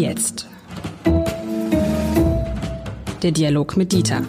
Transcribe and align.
jetzt? 0.00 0.48
Der 3.22 3.32
Dialog 3.32 3.76
mit 3.76 3.92
Dieter. 3.92 4.24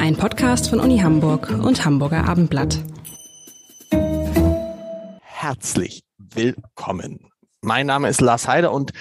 Ein 0.00 0.16
Podcast 0.16 0.68
von 0.68 0.80
Uni 0.80 0.98
Hamburg 0.98 1.50
und 1.50 1.84
Hamburger 1.84 2.28
Abendblatt. 2.28 2.78
Herzlich 5.22 6.02
willkommen. 6.18 7.30
Mein 7.62 7.86
Name 7.86 8.08
ist 8.08 8.20
Lars 8.20 8.48
Heider 8.48 8.72
und 8.72 8.92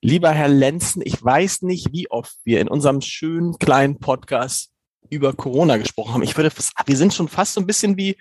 lieber 0.00 0.30
Herr 0.30 0.48
Lenzen, 0.48 1.02
ich 1.04 1.22
weiß 1.22 1.62
nicht, 1.62 1.92
wie 1.92 2.10
oft 2.10 2.34
wir 2.44 2.60
in 2.60 2.68
unserem 2.68 3.02
schönen 3.02 3.58
kleinen 3.58 4.00
Podcast 4.00 4.70
über 5.10 5.34
Corona 5.34 5.76
gesprochen 5.76 6.14
haben. 6.14 6.22
Ich 6.22 6.36
würde, 6.36 6.50
wir 6.86 6.96
sind 6.96 7.12
schon 7.12 7.28
fast 7.28 7.54
so 7.54 7.60
ein 7.60 7.66
bisschen 7.66 7.98
wie, 7.98 8.16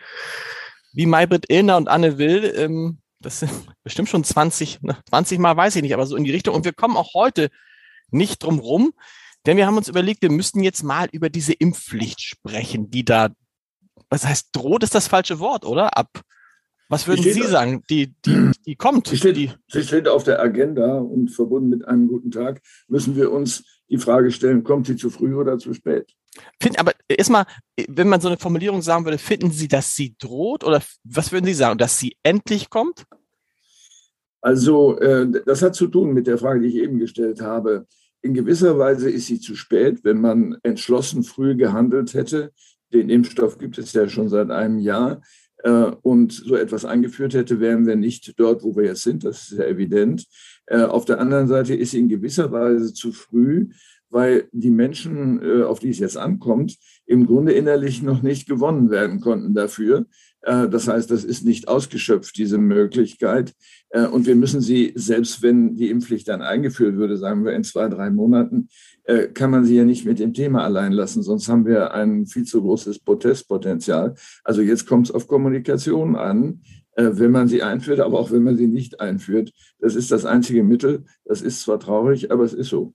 wie 0.91 1.05
Maybrit 1.05 1.45
Illner 1.49 1.77
und 1.77 1.87
Anne 1.87 2.17
Will. 2.17 2.53
Ähm, 2.57 2.99
das 3.27 3.41
sind 3.41 3.51
bestimmt 3.83 4.09
schon 4.09 4.23
20, 4.23 4.79
20 5.09 5.37
ne, 5.37 5.41
Mal, 5.41 5.57
weiß 5.57 5.75
ich 5.75 5.81
nicht, 5.81 5.93
aber 5.93 6.05
so 6.05 6.15
in 6.15 6.23
die 6.23 6.31
Richtung. 6.31 6.55
Und 6.55 6.65
wir 6.65 6.73
kommen 6.73 6.97
auch 6.97 7.13
heute 7.13 7.49
nicht 8.09 8.41
drum 8.43 8.59
rum, 8.59 8.93
denn 9.45 9.57
wir 9.57 9.67
haben 9.67 9.77
uns 9.77 9.89
überlegt, 9.89 10.21
wir 10.21 10.31
müssten 10.31 10.63
jetzt 10.63 10.83
mal 10.83 11.07
über 11.11 11.29
diese 11.29 11.53
Impfpflicht 11.53 12.21
sprechen, 12.21 12.89
die 12.89 13.03
da, 13.03 13.29
was 14.09 14.25
heißt, 14.25 14.49
droht 14.53 14.83
ist 14.83 14.95
das 14.95 15.07
falsche 15.07 15.39
Wort, 15.39 15.65
oder? 15.65 15.97
Ab, 15.97 16.21
was 16.89 17.05
würden 17.05 17.23
Sie 17.23 17.43
sagen? 17.43 17.83
Die, 17.89 18.15
die, 18.25 18.51
die 18.65 18.75
kommt. 18.75 19.07
Sie 19.07 19.17
steht, 19.17 19.35
die, 19.35 19.51
sie 19.67 19.83
steht 19.83 20.07
auf 20.07 20.23
der 20.23 20.39
Agenda 20.39 20.97
und 20.97 21.29
verbunden 21.29 21.69
mit 21.69 21.85
einem 21.85 22.07
guten 22.07 22.31
Tag 22.31 22.61
müssen 22.87 23.15
wir 23.17 23.31
uns 23.31 23.81
die 23.89 23.97
Frage 23.97 24.31
stellen, 24.31 24.63
kommt 24.63 24.87
sie 24.87 24.95
zu 24.95 25.09
früh 25.09 25.35
oder 25.35 25.57
zu 25.57 25.73
spät? 25.73 26.13
Find, 26.61 26.79
aber 26.79 26.93
erstmal, 27.09 27.45
wenn 27.87 28.07
man 28.07 28.21
so 28.21 28.27
eine 28.27 28.37
Formulierung 28.37 28.81
sagen 28.81 29.05
würde, 29.05 29.17
finden 29.17 29.51
Sie, 29.51 29.67
dass 29.67 29.95
sie 29.95 30.15
droht 30.19 30.63
oder 30.63 30.81
was 31.03 31.31
würden 31.31 31.45
Sie 31.45 31.53
sagen, 31.53 31.77
dass 31.77 31.99
sie 31.99 32.15
endlich 32.23 32.69
kommt? 32.69 33.05
Also, 34.47 34.97
äh, 34.99 35.29
das 35.45 35.61
hat 35.61 35.75
zu 35.75 35.87
tun 35.87 36.13
mit 36.13 36.25
der 36.25 36.37
Frage, 36.37 36.61
die 36.61 36.67
ich 36.67 36.75
eben 36.75 36.99
gestellt 36.99 37.41
habe. 37.41 37.85
In 38.21 38.33
gewisser 38.33 38.79
Weise 38.79 39.09
ist 39.09 39.25
sie 39.25 39.41
zu 39.41 39.55
spät, 39.55 40.05
wenn 40.05 40.21
man 40.21 40.55
entschlossen 40.63 41.23
früh 41.23 41.57
gehandelt 41.57 42.13
hätte. 42.13 42.53
Den 42.93 43.09
Impfstoff 43.09 43.57
gibt 43.57 43.77
es 43.77 43.91
ja 43.91 44.07
schon 44.07 44.29
seit 44.29 44.49
einem 44.49 44.79
Jahr. 44.79 45.21
Äh, 45.63 45.91
und 46.01 46.31
so 46.31 46.55
etwas 46.55 46.85
eingeführt 46.85 47.33
hätte, 47.33 47.59
wären 47.59 47.85
wir 47.85 47.97
nicht 47.97 48.39
dort, 48.39 48.63
wo 48.63 48.73
wir 48.77 48.85
jetzt 48.85 49.03
sind. 49.03 49.25
Das 49.25 49.51
ist 49.51 49.57
ja 49.57 49.65
evident. 49.65 50.25
Äh, 50.67 50.83
auf 50.83 51.03
der 51.03 51.19
anderen 51.19 51.49
Seite 51.49 51.75
ist 51.75 51.91
sie 51.91 51.99
in 51.99 52.07
gewisser 52.07 52.49
Weise 52.49 52.93
zu 52.93 53.11
früh, 53.11 53.67
weil 54.09 54.47
die 54.53 54.71
Menschen, 54.71 55.63
auf 55.63 55.79
die 55.79 55.89
es 55.89 55.99
jetzt 55.99 56.15
ankommt, 56.15 56.77
im 57.05 57.25
Grunde 57.25 57.51
innerlich 57.51 58.01
noch 58.01 58.21
nicht 58.21 58.47
gewonnen 58.47 58.89
werden 58.89 59.19
konnten 59.19 59.53
dafür. 59.53 60.05
Äh, 60.47 60.69
das 60.69 60.87
heißt, 60.87 61.11
das 61.11 61.23
ist 61.23 61.45
nicht 61.45 61.67
ausgeschöpft, 61.67 62.37
diese 62.37 62.57
Möglichkeit. 62.57 63.53
Und 64.11 64.25
wir 64.25 64.35
müssen 64.35 64.59
sie, 64.59 64.91
selbst 64.95 65.41
wenn 65.41 65.77
die 65.77 65.89
Impfpflicht 65.89 66.27
dann 66.27 66.41
eingeführt 66.41 66.97
würde, 66.97 67.15
sagen 67.15 67.45
wir 67.45 67.53
in 67.53 67.63
zwei, 67.63 67.87
drei 67.87 68.09
Monaten, 68.09 68.67
kann 69.33 69.49
man 69.49 69.63
sie 69.63 69.77
ja 69.77 69.85
nicht 69.85 70.05
mit 70.05 70.19
dem 70.19 70.33
Thema 70.33 70.65
allein 70.65 70.91
lassen, 70.91 71.23
sonst 71.23 71.47
haben 71.47 71.65
wir 71.65 71.93
ein 71.93 72.25
viel 72.25 72.43
zu 72.43 72.61
großes 72.61 72.99
Protestpotenzial. 72.99 74.15
Also 74.43 74.61
jetzt 74.61 74.87
kommt 74.87 75.07
es 75.07 75.15
auf 75.15 75.29
Kommunikation 75.29 76.17
an, 76.17 76.63
wenn 76.97 77.31
man 77.31 77.47
sie 77.47 77.63
einführt, 77.63 78.01
aber 78.01 78.19
auch 78.19 78.29
wenn 78.29 78.43
man 78.43 78.57
sie 78.57 78.67
nicht 78.67 78.99
einführt. 78.99 79.53
Das 79.79 79.95
ist 79.95 80.11
das 80.11 80.25
einzige 80.25 80.63
Mittel. 80.65 81.05
Das 81.23 81.41
ist 81.41 81.61
zwar 81.61 81.79
traurig, 81.79 82.29
aber 82.29 82.43
es 82.43 82.53
ist 82.53 82.67
so. 82.67 82.93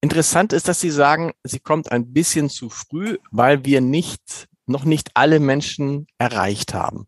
Interessant 0.00 0.52
ist, 0.52 0.68
dass 0.68 0.80
Sie 0.80 0.90
sagen, 0.90 1.32
sie 1.42 1.58
kommt 1.58 1.90
ein 1.90 2.12
bisschen 2.12 2.48
zu 2.48 2.68
früh, 2.70 3.18
weil 3.32 3.64
wir 3.64 3.80
nicht, 3.80 4.46
noch 4.66 4.84
nicht 4.84 5.10
alle 5.14 5.40
Menschen 5.40 6.06
erreicht 6.18 6.74
haben. 6.74 7.06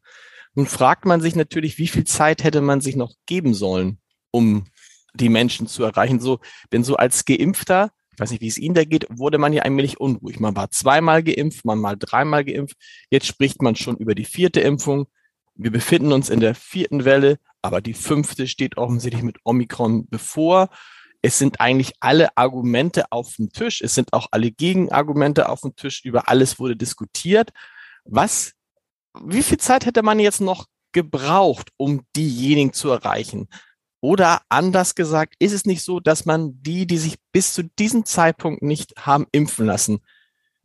Nun 0.55 0.67
fragt 0.67 1.05
man 1.05 1.21
sich 1.21 1.37
natürlich, 1.37 1.79
wie 1.79 1.89
viel 1.89 2.05
Zeit 2.05 2.43
hätte 2.43 2.61
man 2.61 2.81
sich 2.81 2.97
noch 2.97 3.13
geben 3.27 3.55
sollen, 3.55 3.99
um 4.31 4.67
die 5.15 5.29
Menschen 5.29 5.67
zu 5.67 5.85
erreichen. 5.85 6.21
So, 6.21 6.41
denn 6.73 6.85
so 6.85 6.97
als 6.97 7.25
Geimpfter, 7.25 7.91
ich 8.13 8.19
weiß 8.19 8.31
nicht, 8.31 8.41
wie 8.41 8.49
es 8.49 8.59
Ihnen 8.59 8.75
da 8.75 8.85
geht, 8.85 9.07
wurde 9.11 9.39
man 9.39 9.53
ja 9.53 9.63
allmählich 9.63 10.01
unruhig. 10.01 10.41
Man 10.41 10.57
war 10.57 10.71
zweimal 10.71 11.23
geimpft, 11.23 11.65
man 11.65 11.79
mal 11.79 11.97
dreimal 11.97 12.45
geimpft. 12.45 12.77
Jetzt 13.11 13.27
spricht 13.27 13.63
man 13.63 13.77
schon 13.77 13.97
über 13.97 14.15
die 14.15 14.25
vierte 14.25 14.61
Impfung. 14.61 15.07
Wir 15.55 15.71
befinden 15.71 16.13
uns 16.13 16.29
in 16.29 16.41
der 16.41 16.55
vierten 16.55 17.05
Welle, 17.05 17.39
aber 17.63 17.81
die 17.81 17.95
fünfte 17.95 18.47
steht 18.47 18.77
offensichtlich 18.77 19.23
mit 19.23 19.39
Omikron 19.45 20.09
bevor 20.09 20.71
es 21.29 21.37
sind 21.37 21.61
eigentlich 21.61 21.93
alle 22.01 22.35
Argumente 22.39 23.13
auf 23.13 23.37
dem 23.37 23.51
Tisch. 23.51 23.83
Es 23.83 23.95
sind 23.95 24.15
auch 24.15 24.29
alle 24.31 24.51
Gegenargumente 24.51 25.51
auf 25.51 25.61
dem 25.61 25.77
Tisch. 25.77 26.03
Über 26.03 26.27
alles 26.31 26.59
wurde 26.59 26.75
diskutiert. 26.75 27.51
Was, 28.07 28.55
wie 29.23 29.43
viel 29.43 29.59
Zeit 29.59 29.85
hätte 29.85 30.03
man 30.03 30.21
jetzt 30.21 30.41
noch 30.41 30.69
gebraucht, 30.93 31.69
um 31.77 32.07
diejenigen 32.17 32.73
zu 32.73 32.89
erreichen? 32.89 33.51
Oder 34.01 34.41
anders 34.49 34.95
gesagt, 34.95 35.35
ist 35.39 35.53
es 35.53 35.67
nicht 35.67 35.83
so, 35.83 36.01
dass 36.01 36.25
man 36.25 36.63
die, 36.63 36.87
die 36.87 36.97
sich 36.97 37.17
bis 37.31 37.53
zu 37.53 37.63
diesem 37.63 38.07
Zeitpunkt 38.07 38.63
nicht 38.63 38.95
haben 38.97 39.27
impfen 39.31 39.67
lassen, 39.67 39.99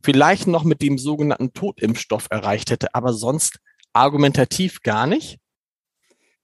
vielleicht 0.02 0.48
noch 0.48 0.64
mit 0.64 0.82
dem 0.82 0.98
sogenannten 0.98 1.52
Totimpfstoff 1.52 2.28
erreicht 2.30 2.72
hätte, 2.72 2.96
aber 2.96 3.12
sonst 3.12 3.60
argumentativ 3.92 4.82
gar 4.82 5.08
nicht? 5.08 5.40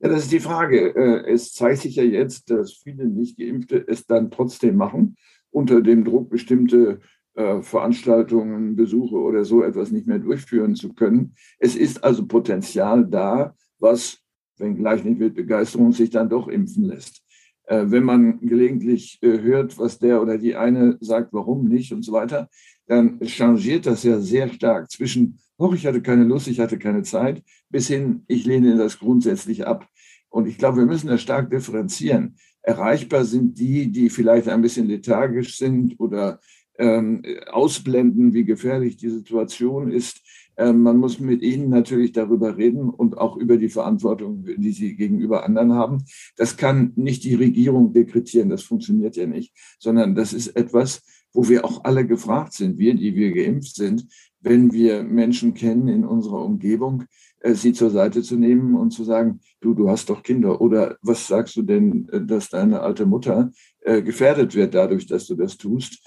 Ja, 0.01 0.07
das 0.07 0.23
ist 0.23 0.31
die 0.31 0.39
Frage. 0.39 0.95
Äh, 0.95 1.31
es 1.31 1.53
zeigt 1.53 1.81
sich 1.81 1.95
ja 1.95 2.03
jetzt, 2.03 2.49
dass 2.49 2.73
viele 2.73 3.05
Nicht-Geimpfte 3.05 3.85
es 3.87 4.05
dann 4.05 4.31
trotzdem 4.31 4.77
machen, 4.77 5.17
unter 5.51 5.81
dem 5.81 6.05
Druck, 6.05 6.29
bestimmte 6.29 6.99
äh, 7.35 7.61
Veranstaltungen, 7.61 8.75
Besuche 8.77 9.17
oder 9.17 9.43
so 9.43 9.61
etwas 9.61 9.91
nicht 9.91 10.07
mehr 10.07 10.19
durchführen 10.19 10.75
zu 10.75 10.93
können. 10.93 11.33
Es 11.59 11.75
ist 11.75 12.03
also 12.03 12.25
Potenzial 12.25 13.05
da, 13.05 13.55
was, 13.79 14.19
wenngleich 14.57 15.03
nicht 15.03 15.19
mit 15.19 15.35
Begeisterung, 15.35 15.91
sich 15.91 16.11
dann 16.11 16.29
doch 16.29 16.47
impfen 16.47 16.85
lässt. 16.85 17.21
Äh, 17.65 17.85
wenn 17.87 18.05
man 18.05 18.39
gelegentlich 18.39 19.19
hört, 19.21 19.77
was 19.77 19.99
der 19.99 20.21
oder 20.21 20.37
die 20.37 20.55
eine 20.55 20.97
sagt, 21.01 21.33
warum 21.33 21.65
nicht 21.65 21.91
und 21.91 22.03
so 22.03 22.13
weiter, 22.13 22.47
dann 22.89 23.19
changiert 23.21 23.85
das 23.85 24.01
ja 24.03 24.19
sehr 24.19 24.49
stark 24.49 24.89
zwischen 24.89 25.39
hoch, 25.59 25.75
ich 25.75 25.85
hatte 25.85 26.01
keine 26.01 26.23
Lust, 26.23 26.47
ich 26.47 26.59
hatte 26.59 26.79
keine 26.79 27.03
Zeit, 27.03 27.43
bis 27.69 27.87
hin, 27.87 28.23
ich 28.27 28.45
lehne 28.45 28.77
das 28.77 28.97
grundsätzlich 28.97 29.67
ab. 29.67 29.87
Und 30.29 30.47
ich 30.47 30.57
glaube, 30.57 30.77
wir 30.77 30.85
müssen 30.85 31.07
das 31.07 31.21
stark 31.21 31.51
differenzieren. 31.51 32.35
Erreichbar 32.63 33.25
sind 33.25 33.59
die, 33.59 33.91
die 33.91 34.09
vielleicht 34.09 34.47
ein 34.47 34.61
bisschen 34.61 34.87
lethargisch 34.87 35.57
sind 35.57 35.99
oder 35.99 36.39
ähm, 36.79 37.21
ausblenden, 37.51 38.33
wie 38.33 38.43
gefährlich 38.43 38.97
die 38.97 39.09
Situation 39.09 39.91
ist. 39.91 40.21
Ähm, 40.57 40.81
man 40.81 40.97
muss 40.97 41.19
mit 41.19 41.43
ihnen 41.43 41.69
natürlich 41.69 42.11
darüber 42.11 42.57
reden 42.57 42.89
und 42.89 43.19
auch 43.19 43.37
über 43.37 43.57
die 43.57 43.69
Verantwortung, 43.69 44.45
die 44.57 44.71
sie 44.71 44.95
gegenüber 44.95 45.45
anderen 45.45 45.73
haben. 45.73 46.03
Das 46.37 46.57
kann 46.57 46.93
nicht 46.95 47.23
die 47.23 47.35
Regierung 47.35 47.93
dekretieren, 47.93 48.49
das 48.49 48.63
funktioniert 48.63 49.15
ja 49.15 49.27
nicht, 49.27 49.53
sondern 49.77 50.15
das 50.15 50.33
ist 50.33 50.55
etwas, 50.55 51.01
wo 51.33 51.47
wir 51.47 51.65
auch 51.65 51.83
alle 51.83 52.05
gefragt 52.05 52.53
sind, 52.53 52.77
wir, 52.77 52.95
die 52.95 53.15
wir 53.15 53.31
geimpft 53.31 53.75
sind, 53.75 54.07
wenn 54.41 54.71
wir 54.71 55.03
Menschen 55.03 55.53
kennen 55.53 55.87
in 55.87 56.05
unserer 56.05 56.43
Umgebung, 56.43 57.05
äh, 57.41 57.53
sie 57.53 57.73
zur 57.73 57.89
Seite 57.89 58.21
zu 58.21 58.35
nehmen 58.35 58.75
und 58.75 58.91
zu 58.91 59.03
sagen, 59.03 59.39
du, 59.61 59.73
du 59.73 59.89
hast 59.89 60.09
doch 60.09 60.23
Kinder. 60.23 60.61
Oder 60.61 60.97
was 61.01 61.27
sagst 61.27 61.55
du 61.55 61.61
denn, 61.61 62.07
äh, 62.09 62.21
dass 62.21 62.49
deine 62.49 62.81
alte 62.81 63.05
Mutter 63.05 63.51
äh, 63.81 64.01
gefährdet 64.01 64.55
wird 64.55 64.73
dadurch, 64.73 65.07
dass 65.07 65.27
du 65.27 65.35
das 65.35 65.57
tust? 65.57 66.01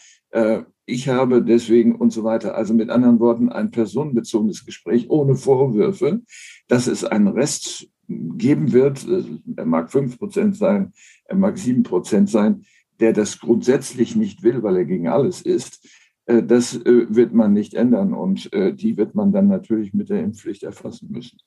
ich 0.86 1.10
habe 1.10 1.42
deswegen 1.42 1.94
und 1.94 2.10
so 2.10 2.24
weiter. 2.24 2.54
Also 2.54 2.72
mit 2.72 2.88
anderen 2.88 3.20
Worten, 3.20 3.50
ein 3.50 3.70
personenbezogenes 3.70 4.64
Gespräch 4.64 5.10
ohne 5.10 5.36
Vorwürfe, 5.36 6.22
dass 6.68 6.86
es 6.86 7.04
einen 7.04 7.28
Rest 7.28 7.86
geben 8.08 8.72
wird. 8.72 9.06
Er 9.56 9.66
mag 9.66 9.92
fünf 9.92 10.18
Prozent 10.18 10.56
sein, 10.56 10.94
er 11.26 11.36
mag 11.36 11.58
sieben 11.58 11.82
Prozent 11.82 12.30
sein, 12.30 12.64
der 13.00 13.12
das 13.12 13.38
grundsätzlich 13.38 14.16
nicht 14.16 14.42
will, 14.42 14.62
weil 14.62 14.76
er 14.76 14.84
gegen 14.84 15.08
alles 15.08 15.42
ist. 15.42 15.86
Äh, 16.26 16.42
das 16.42 16.74
äh, 16.74 17.06
wird 17.08 17.32
man 17.32 17.52
nicht 17.52 17.74
ändern 17.74 18.14
und 18.14 18.52
äh, 18.52 18.72
die 18.72 18.96
wird 18.96 19.14
man 19.14 19.32
dann 19.32 19.48
natürlich 19.48 19.92
mit 19.92 20.08
der 20.08 20.20
Impfpflicht 20.20 20.62
erfassen 20.62 21.10
müssen. 21.10 21.38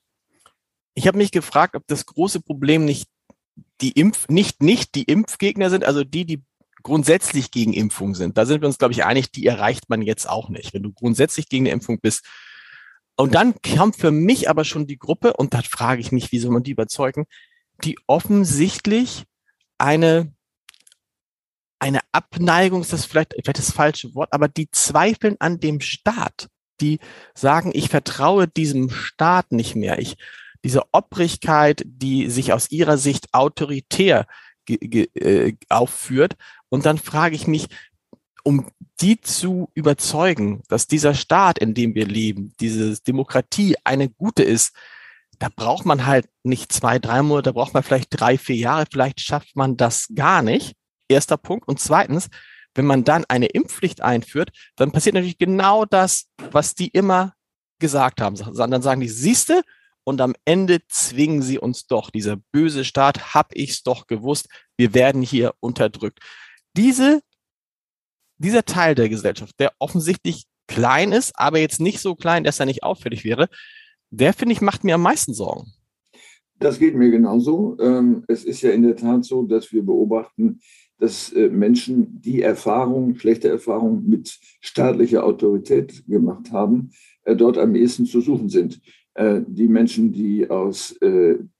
Ich 0.94 1.06
habe 1.06 1.18
mich 1.18 1.30
gefragt, 1.30 1.76
ob 1.76 1.86
das 1.86 2.06
große 2.06 2.40
Problem 2.40 2.84
nicht 2.84 3.08
die 3.80 3.92
Impf, 3.92 4.28
nicht, 4.28 4.62
nicht 4.62 4.94
die 4.94 5.04
Impfgegner 5.04 5.70
sind, 5.70 5.84
also 5.84 6.04
die, 6.04 6.24
die 6.24 6.42
grundsätzlich 6.82 7.50
gegen 7.50 7.72
Impfung 7.72 8.14
sind. 8.14 8.38
Da 8.38 8.46
sind 8.46 8.62
wir 8.62 8.68
uns, 8.68 8.78
glaube 8.78 8.92
ich, 8.92 9.04
einig, 9.04 9.30
die 9.32 9.46
erreicht 9.46 9.88
man 9.88 10.02
jetzt 10.02 10.28
auch 10.28 10.48
nicht. 10.48 10.72
Wenn 10.72 10.82
du 10.82 10.92
grundsätzlich 10.92 11.48
gegen 11.48 11.66
eine 11.66 11.72
Impfung 11.72 11.98
bist. 12.00 12.24
Und 13.16 13.34
dann 13.34 13.54
kam 13.62 13.92
für 13.92 14.10
mich 14.10 14.48
aber 14.48 14.64
schon 14.64 14.86
die 14.86 14.98
Gruppe, 14.98 15.32
und 15.32 15.52
da 15.52 15.62
frage 15.62 16.00
ich 16.00 16.12
mich, 16.12 16.32
wie 16.32 16.38
soll 16.38 16.52
man 16.52 16.62
die 16.62 16.70
überzeugen, 16.70 17.26
die 17.82 17.98
offensichtlich 18.06 19.24
eine 19.78 20.32
eine 21.78 22.00
Abneigung, 22.12 22.80
ist 22.80 22.92
das 22.92 23.04
vielleicht, 23.04 23.34
vielleicht 23.34 23.58
das 23.58 23.72
falsche 23.72 24.14
Wort, 24.14 24.32
aber 24.32 24.48
die 24.48 24.70
zweifeln 24.70 25.36
an 25.38 25.60
dem 25.60 25.80
Staat. 25.80 26.48
Die 26.80 26.98
sagen, 27.34 27.70
ich 27.74 27.88
vertraue 27.88 28.48
diesem 28.48 28.90
Staat 28.90 29.52
nicht 29.52 29.76
mehr. 29.76 29.98
Ich, 29.98 30.16
diese 30.62 30.82
Obrigkeit, 30.92 31.82
die 31.86 32.28
sich 32.28 32.52
aus 32.52 32.70
ihrer 32.70 32.98
Sicht 32.98 33.32
autoritär 33.32 34.26
äh, 34.68 35.54
aufführt. 35.68 36.34
Und 36.68 36.84
dann 36.84 36.98
frage 36.98 37.34
ich 37.34 37.46
mich, 37.46 37.68
um 38.42 38.68
die 39.00 39.20
zu 39.20 39.70
überzeugen, 39.74 40.62
dass 40.68 40.86
dieser 40.86 41.14
Staat, 41.14 41.58
in 41.58 41.74
dem 41.74 41.94
wir 41.94 42.06
leben, 42.06 42.52
diese 42.60 43.00
Demokratie 43.02 43.76
eine 43.84 44.08
gute 44.08 44.42
ist, 44.42 44.72
da 45.38 45.48
braucht 45.54 45.84
man 45.84 46.06
halt 46.06 46.28
nicht 46.42 46.72
zwei, 46.72 46.98
drei 46.98 47.22
Monate, 47.22 47.50
da 47.50 47.52
braucht 47.52 47.74
man 47.74 47.82
vielleicht 47.82 48.08
drei, 48.10 48.38
vier 48.38 48.56
Jahre, 48.56 48.86
vielleicht 48.90 49.20
schafft 49.20 49.56
man 49.56 49.76
das 49.76 50.08
gar 50.14 50.42
nicht. 50.42 50.74
Erster 51.08 51.36
Punkt. 51.36 51.68
Und 51.68 51.80
zweitens, 51.80 52.28
wenn 52.74 52.86
man 52.86 53.04
dann 53.04 53.24
eine 53.28 53.46
Impfpflicht 53.46 54.02
einführt, 54.02 54.50
dann 54.76 54.92
passiert 54.92 55.14
natürlich 55.14 55.38
genau 55.38 55.84
das, 55.84 56.26
was 56.50 56.74
die 56.74 56.88
immer 56.88 57.34
gesagt 57.78 58.20
haben. 58.20 58.36
Dann 58.36 58.82
sagen 58.82 59.00
die, 59.00 59.08
siehste, 59.08 59.62
und 60.08 60.20
am 60.20 60.34
Ende 60.44 60.80
zwingen 60.88 61.42
sie 61.42 61.58
uns 61.58 61.88
doch. 61.88 62.10
Dieser 62.10 62.36
böse 62.52 62.84
Staat, 62.84 63.34
hab 63.34 63.54
ich's 63.56 63.82
doch 63.82 64.06
gewusst, 64.06 64.48
wir 64.76 64.94
werden 64.94 65.20
hier 65.20 65.54
unterdrückt. 65.58 66.20
Diese, 66.76 67.22
dieser 68.38 68.64
Teil 68.64 68.94
der 68.94 69.08
Gesellschaft, 69.08 69.58
der 69.58 69.72
offensichtlich 69.80 70.44
klein 70.68 71.10
ist, 71.10 71.32
aber 71.36 71.58
jetzt 71.58 71.80
nicht 71.80 72.00
so 72.00 72.14
klein, 72.14 72.44
dass 72.44 72.60
er 72.60 72.66
nicht 72.66 72.84
auffällig 72.84 73.24
wäre, 73.24 73.48
der 74.10 74.32
finde 74.32 74.52
ich 74.52 74.60
macht 74.60 74.84
mir 74.84 74.94
am 74.94 75.02
meisten 75.02 75.34
Sorgen. 75.34 75.72
Das 76.58 76.78
geht 76.78 76.94
mir 76.94 77.10
genauso. 77.10 77.76
Ähm, 77.80 78.24
es 78.28 78.44
ist 78.44 78.62
ja 78.62 78.70
in 78.70 78.82
der 78.82 78.96
Tat 78.96 79.24
so, 79.24 79.42
dass 79.42 79.72
wir 79.72 79.84
beobachten, 79.84 80.60
dass 80.98 81.32
äh, 81.32 81.48
Menschen, 81.48 82.20
die 82.20 82.42
Erfahrungen, 82.42 83.18
schlechte 83.18 83.48
Erfahrungen 83.48 84.08
mit 84.08 84.38
staatlicher 84.60 85.24
Autorität 85.24 86.06
gemacht 86.06 86.52
haben, 86.52 86.90
äh, 87.24 87.36
dort 87.36 87.58
am 87.58 87.74
ehesten 87.74 88.06
zu 88.06 88.20
suchen 88.20 88.48
sind. 88.48 88.80
Äh, 89.14 89.42
die 89.46 89.68
Menschen, 89.68 90.12
die 90.12 90.48
aus 90.48 90.98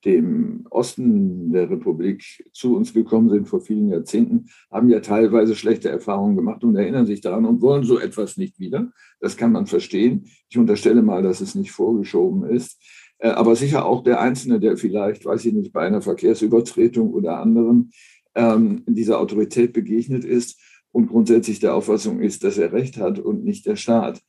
dem 0.05 0.67
Osten 0.71 1.53
der 1.53 1.71
Republik 1.71 2.23
zu 2.53 2.77
uns 2.77 2.93
gekommen 2.93 3.31
sind 3.31 3.49
vor 3.49 3.61
vielen 3.61 3.89
Jahrzehnten, 3.89 4.47
haben 4.71 4.91
ja 4.91 5.01
teilweise 5.01 5.55
schlechte 5.55 5.89
Erfahrungen 5.89 6.37
gemacht 6.37 6.65
und 6.65 6.77
erinnern 6.77 7.07
sich 7.07 7.21
daran 7.21 7.45
und 7.45 7.63
wollen 7.63 7.85
so 7.85 7.99
etwas 7.99 8.37
nicht 8.37 8.59
wieder. 8.61 8.93
Das 9.21 9.37
kann 9.37 9.53
man 9.53 9.67
verstehen. 9.67 10.27
Ich 10.49 10.59
unterstelle 10.59 11.03
mal, 11.03 11.23
dass 11.23 11.41
es 11.41 11.55
nicht 11.55 11.73
vorgeschoben 11.73 12.45
ist. 12.45 12.79
Aber 13.19 13.57
sicher 13.57 13.87
auch 13.87 14.05
der 14.05 14.21
Einzelne, 14.21 14.61
der 14.61 14.77
vielleicht, 14.77 15.25
weiß 15.25 15.47
ich 15.47 15.55
nicht, 15.55 15.73
bei 15.73 15.81
einer 15.81 16.03
Verkehrsübertretung 16.03 17.15
oder 17.15 17.39
anderem 17.41 17.91
ähm, 18.37 18.85
dieser 18.87 19.19
Autorität 19.19 19.73
begegnet 19.73 20.25
ist 20.25 20.61
und 20.93 21.09
grundsätzlich 21.09 21.59
der 21.59 21.75
Auffassung 21.75 22.21
ist, 22.21 22.45
dass 22.45 22.59
er 22.59 22.73
Recht 22.73 22.99
hat 22.99 23.19
und 23.19 23.45
nicht 23.45 23.67
der 23.67 23.77
Staat. 23.77 24.23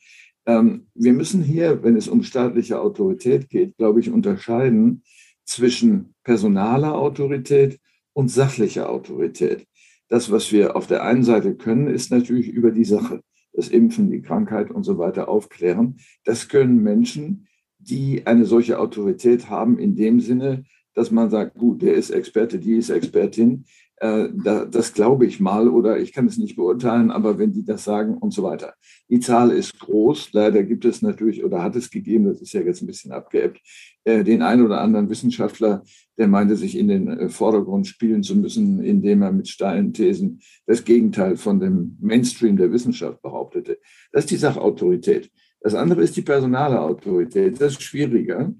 Ähm, 0.45 0.87
wir 0.95 1.13
müssen 1.13 1.43
hier, 1.43 1.83
wenn 1.83 1.95
es 1.95 2.07
um 2.07 2.23
staatliche 2.23 2.79
Autorität 2.79 3.49
geht, 3.49 3.77
glaube 3.77 3.99
ich, 3.99 4.09
unterscheiden 4.09 5.03
zwischen 5.45 6.15
personaler 6.23 6.95
Autorität 6.95 7.79
und 8.13 8.29
sachlicher 8.29 8.89
Autorität. 8.89 9.65
Das, 10.09 10.31
was 10.31 10.51
wir 10.51 10.75
auf 10.75 10.87
der 10.87 11.03
einen 11.03 11.23
Seite 11.23 11.55
können, 11.55 11.87
ist 11.87 12.11
natürlich 12.11 12.47
über 12.47 12.71
die 12.71 12.85
Sache, 12.85 13.21
das 13.53 13.67
Impfen, 13.67 14.09
die 14.09 14.21
Krankheit 14.21 14.71
und 14.71 14.83
so 14.83 14.97
weiter 14.97 15.27
aufklären. 15.27 15.97
Das 16.23 16.47
können 16.47 16.81
Menschen, 16.81 17.47
die 17.77 18.25
eine 18.25 18.45
solche 18.45 18.79
Autorität 18.79 19.49
haben, 19.49 19.77
in 19.77 19.95
dem 19.95 20.21
Sinne, 20.21 20.63
dass 20.97 21.11
man 21.11 21.29
sagt, 21.29 21.53
gut, 21.53 21.83
der 21.83 21.93
ist 21.93 22.09
Experte, 22.09 22.57
die 22.57 22.73
ist 22.73 22.89
Expertin, 22.89 23.65
äh, 23.97 24.29
da, 24.33 24.65
das 24.65 24.93
glaube 24.93 25.27
ich 25.27 25.39
mal 25.39 25.67
oder 25.67 25.99
ich 25.99 26.11
kann 26.11 26.25
es 26.25 26.39
nicht 26.39 26.55
beurteilen, 26.55 27.11
aber 27.11 27.37
wenn 27.37 27.53
die 27.53 27.63
das 27.63 27.83
sagen 27.83 28.17
und 28.17 28.33
so 28.33 28.41
weiter. 28.41 28.73
Die 29.07 29.19
Zahl 29.19 29.51
ist 29.51 29.79
groß. 29.79 30.33
Leider 30.33 30.63
gibt 30.63 30.85
es 30.85 31.03
natürlich 31.03 31.43
oder 31.43 31.61
hat 31.61 31.75
es 31.75 31.91
gegeben, 31.91 32.25
das 32.25 32.41
ist 32.41 32.51
ja 32.53 32.61
jetzt 32.61 32.81
ein 32.81 32.87
bisschen 32.87 33.11
abgeebbt, 33.11 33.61
äh, 34.05 34.23
den 34.23 34.41
einen 34.41 34.65
oder 34.65 34.81
anderen 34.81 35.07
Wissenschaftler, 35.07 35.83
der 36.17 36.27
meinte, 36.27 36.55
sich 36.55 36.75
in 36.75 36.87
den 36.87 37.07
äh, 37.07 37.29
Vordergrund 37.29 37.85
spielen 37.85 38.23
zu 38.23 38.35
müssen, 38.35 38.83
indem 38.83 39.21
er 39.21 39.31
mit 39.31 39.47
steilen 39.47 39.93
Thesen 39.93 40.41
das 40.65 40.83
Gegenteil 40.83 41.37
von 41.37 41.59
dem 41.59 41.95
Mainstream 42.01 42.57
der 42.57 42.71
Wissenschaft 42.71 43.21
behauptete. 43.21 43.77
Das 44.11 44.23
ist 44.23 44.31
die 44.31 44.37
Sachautorität. 44.37 45.29
Das 45.61 45.75
andere 45.75 46.01
ist 46.01 46.17
die 46.17 46.23
personale 46.23 46.81
Autorität. 46.81 47.61
Das 47.61 47.73
ist 47.73 47.83
schwieriger. 47.83 48.51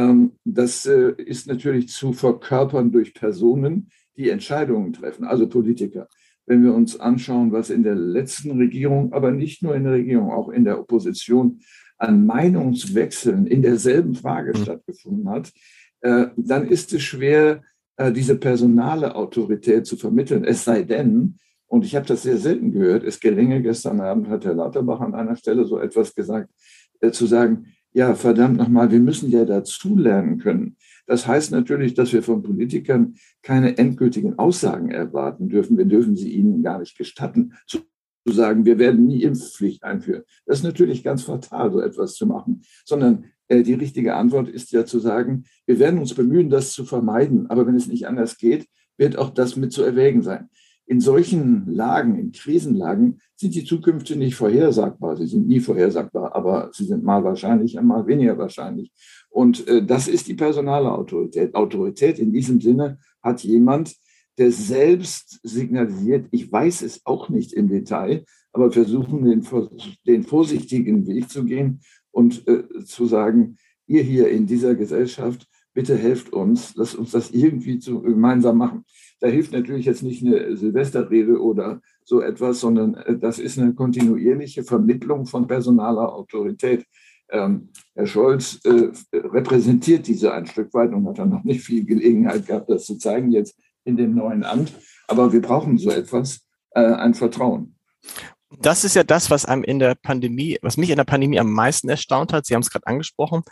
Ähm, 0.00 0.32
das 0.44 0.86
ist 0.86 1.46
natürlich 1.46 1.88
zu 1.88 2.12
verkörpern 2.12 2.90
durch 2.90 3.12
Personen, 3.12 3.90
die 4.16 4.30
Entscheidungen 4.30 4.92
treffen, 4.92 5.24
also 5.24 5.48
Politiker. 5.48 6.08
Wenn 6.46 6.62
wir 6.64 6.74
uns 6.74 6.98
anschauen, 6.98 7.52
was 7.52 7.70
in 7.70 7.82
der 7.82 7.94
letzten 7.94 8.52
Regierung, 8.52 9.12
aber 9.12 9.30
nicht 9.30 9.62
nur 9.62 9.74
in 9.74 9.84
der 9.84 9.92
Regierung, 9.92 10.30
auch 10.30 10.48
in 10.48 10.64
der 10.64 10.80
Opposition 10.80 11.60
an 11.98 12.26
Meinungswechseln 12.26 13.46
in 13.46 13.62
derselben 13.62 14.14
Frage 14.14 14.56
mhm. 14.56 14.62
stattgefunden 14.62 15.28
hat, 15.28 15.52
äh, 16.00 16.26
dann 16.36 16.66
ist 16.66 16.92
es 16.92 17.02
schwer, 17.02 17.62
äh, 17.96 18.10
diese 18.10 18.36
personale 18.36 19.14
Autorität 19.14 19.86
zu 19.86 19.96
vermitteln. 19.96 20.44
Es 20.44 20.64
sei 20.64 20.82
denn, 20.82 21.38
und 21.66 21.84
ich 21.84 21.94
habe 21.94 22.06
das 22.06 22.22
sehr 22.22 22.38
selten 22.38 22.72
gehört, 22.72 23.04
es 23.04 23.20
gelänge, 23.20 23.62
gestern 23.62 24.00
Abend 24.00 24.28
hat 24.28 24.44
Herr 24.44 24.54
Lauterbach 24.54 25.00
an 25.00 25.14
einer 25.14 25.36
Stelle 25.36 25.66
so 25.66 25.78
etwas 25.78 26.14
gesagt, 26.14 26.48
äh, 27.00 27.10
zu 27.10 27.26
sagen, 27.26 27.66
ja, 27.92 28.14
verdammt 28.14 28.56
nochmal, 28.56 28.90
wir 28.90 29.00
müssen 29.00 29.30
ja 29.30 29.44
dazulernen 29.44 30.38
können. 30.38 30.76
Das 31.06 31.26
heißt 31.26 31.50
natürlich, 31.50 31.94
dass 31.94 32.12
wir 32.12 32.22
von 32.22 32.42
Politikern 32.42 33.14
keine 33.42 33.78
endgültigen 33.78 34.38
Aussagen 34.38 34.90
erwarten 34.90 35.48
dürfen. 35.48 35.76
Wir 35.76 35.86
dürfen 35.86 36.14
sie 36.14 36.30
ihnen 36.32 36.62
gar 36.62 36.78
nicht 36.78 36.96
gestatten, 36.96 37.54
zu 37.66 37.80
sagen, 38.26 38.64
wir 38.64 38.78
werden 38.78 39.06
nie 39.06 39.22
Impfpflicht 39.22 39.82
einführen. 39.82 40.22
Das 40.46 40.58
ist 40.58 40.64
natürlich 40.64 41.02
ganz 41.02 41.22
fatal, 41.22 41.72
so 41.72 41.80
etwas 41.80 42.14
zu 42.14 42.26
machen, 42.26 42.62
sondern 42.84 43.24
äh, 43.48 43.62
die 43.62 43.74
richtige 43.74 44.14
Antwort 44.14 44.48
ist 44.48 44.70
ja 44.72 44.84
zu 44.84 45.00
sagen, 45.00 45.44
wir 45.66 45.78
werden 45.78 45.98
uns 45.98 46.14
bemühen, 46.14 46.50
das 46.50 46.72
zu 46.72 46.84
vermeiden. 46.84 47.48
Aber 47.48 47.66
wenn 47.66 47.74
es 47.74 47.88
nicht 47.88 48.06
anders 48.06 48.36
geht, 48.38 48.68
wird 48.96 49.18
auch 49.18 49.30
das 49.30 49.56
mit 49.56 49.72
zu 49.72 49.82
erwägen 49.82 50.22
sein. 50.22 50.48
In 50.90 51.00
solchen 51.00 51.72
Lagen, 51.72 52.18
in 52.18 52.32
Krisenlagen, 52.32 53.20
sind 53.36 53.54
die 53.54 53.62
Zukünfte 53.62 54.16
nicht 54.16 54.34
vorhersagbar. 54.34 55.16
Sie 55.16 55.26
sind 55.26 55.46
nie 55.46 55.60
vorhersagbar, 55.60 56.34
aber 56.34 56.70
sie 56.72 56.84
sind 56.84 57.04
mal 57.04 57.22
wahrscheinlich, 57.22 57.80
mal 57.80 58.08
weniger 58.08 58.36
wahrscheinlich. 58.36 58.90
Und 59.28 59.68
äh, 59.68 59.86
das 59.86 60.08
ist 60.08 60.26
die 60.26 60.34
personale 60.34 60.90
Autorität. 60.90 61.54
Autorität 61.54 62.18
in 62.18 62.32
diesem 62.32 62.60
Sinne 62.60 62.98
hat 63.22 63.44
jemand, 63.44 63.94
der 64.36 64.50
selbst 64.50 65.38
signalisiert, 65.44 66.26
ich 66.32 66.50
weiß 66.50 66.82
es 66.82 67.06
auch 67.06 67.28
nicht 67.28 67.52
im 67.52 67.68
Detail, 67.68 68.24
aber 68.52 68.72
versuchen, 68.72 69.24
den, 69.24 69.46
den 70.08 70.24
vorsichtigen 70.24 71.06
Weg 71.06 71.30
zu 71.30 71.44
gehen 71.44 71.82
und 72.10 72.48
äh, 72.48 72.64
zu 72.84 73.06
sagen, 73.06 73.58
ihr 73.86 74.02
hier 74.02 74.28
in 74.28 74.48
dieser 74.48 74.74
Gesellschaft, 74.74 75.46
bitte 75.72 75.96
helft 75.96 76.32
uns, 76.32 76.74
lasst 76.74 76.94
uns 76.94 77.12
das 77.12 77.30
irgendwie 77.30 77.78
zu, 77.78 78.02
gemeinsam 78.02 78.58
machen. 78.58 78.84
Da 79.20 79.28
hilft 79.28 79.52
natürlich 79.52 79.86
jetzt 79.86 80.02
nicht 80.02 80.24
eine 80.24 80.56
Silvesterrede 80.56 81.40
oder 81.40 81.80
so 82.04 82.20
etwas, 82.20 82.60
sondern 82.60 82.94
äh, 82.94 83.18
das 83.18 83.38
ist 83.38 83.58
eine 83.58 83.74
kontinuierliche 83.74 84.64
Vermittlung 84.64 85.26
von 85.26 85.46
personaler 85.46 86.12
Autorität. 86.12 86.84
Ähm, 87.30 87.68
Herr 87.94 88.06
Scholz 88.06 88.60
äh, 88.64 88.90
repräsentiert 89.12 90.06
diese 90.06 90.32
ein 90.32 90.46
Stück 90.46 90.74
weit 90.74 90.92
und 90.92 91.06
hat 91.06 91.18
dann 91.18 91.30
noch 91.30 91.44
nicht 91.44 91.62
viel 91.62 91.84
Gelegenheit 91.84 92.46
gehabt, 92.46 92.70
das 92.70 92.86
zu 92.86 92.98
zeigen 92.98 93.30
jetzt 93.30 93.56
in 93.84 93.96
dem 93.96 94.14
neuen 94.14 94.44
Amt. 94.44 94.72
Aber 95.06 95.32
wir 95.32 95.40
brauchen 95.40 95.78
so 95.78 95.90
etwas, 95.90 96.40
äh, 96.72 96.80
ein 96.80 97.14
Vertrauen. 97.14 97.76
Das 98.58 98.84
ist 98.84 98.96
ja 98.96 99.04
das, 99.04 99.30
was 99.30 99.44
einem 99.44 99.62
in 99.62 99.78
der 99.78 99.94
Pandemie, 99.94 100.58
was 100.62 100.76
mich 100.76 100.90
in 100.90 100.96
der 100.96 101.04
Pandemie 101.04 101.38
am 101.38 101.52
meisten 101.52 101.88
erstaunt 101.88 102.32
hat. 102.32 102.46
Sie 102.46 102.54
haben 102.54 102.62
es 102.62 102.70
gerade 102.70 102.86
angesprochen, 102.86 103.42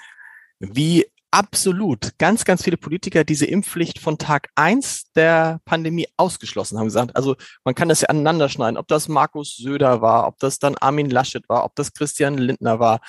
wie 0.59 1.07
absolut 1.31 2.19
ganz, 2.19 2.45
ganz 2.45 2.63
viele 2.65 2.77
Politiker 2.77 3.25
diese 3.25 3.47
Impfpflicht 3.47 3.99
von 3.99 4.19
Tag 4.19 4.49
eins 4.55 5.11
der 5.13 5.61
Pandemie 5.65 6.09
ausgeschlossen 6.17 6.79
haben 6.79 6.87
gesagt. 6.87 7.17
Also 7.17 7.37
man 7.65 7.75
kann 7.75 7.89
das 7.89 8.03
ja 8.03 8.09
aneinander 8.09 8.49
schneiden, 8.49 8.77
ob 8.77 8.89
das 8.89 9.09
Markus 9.09 9.57
Söder 9.57 10.01
war, 10.01 10.27
ob 10.27 10.39
das 10.39 10.59
dann 10.59 10.77
Armin 10.77 11.11
Laschet 11.11 11.49
war, 11.49 11.65
ob 11.65 11.75
das 11.75 11.93
Christian 11.93 12.39
Lindner 12.39 12.81
war, 12.81 13.01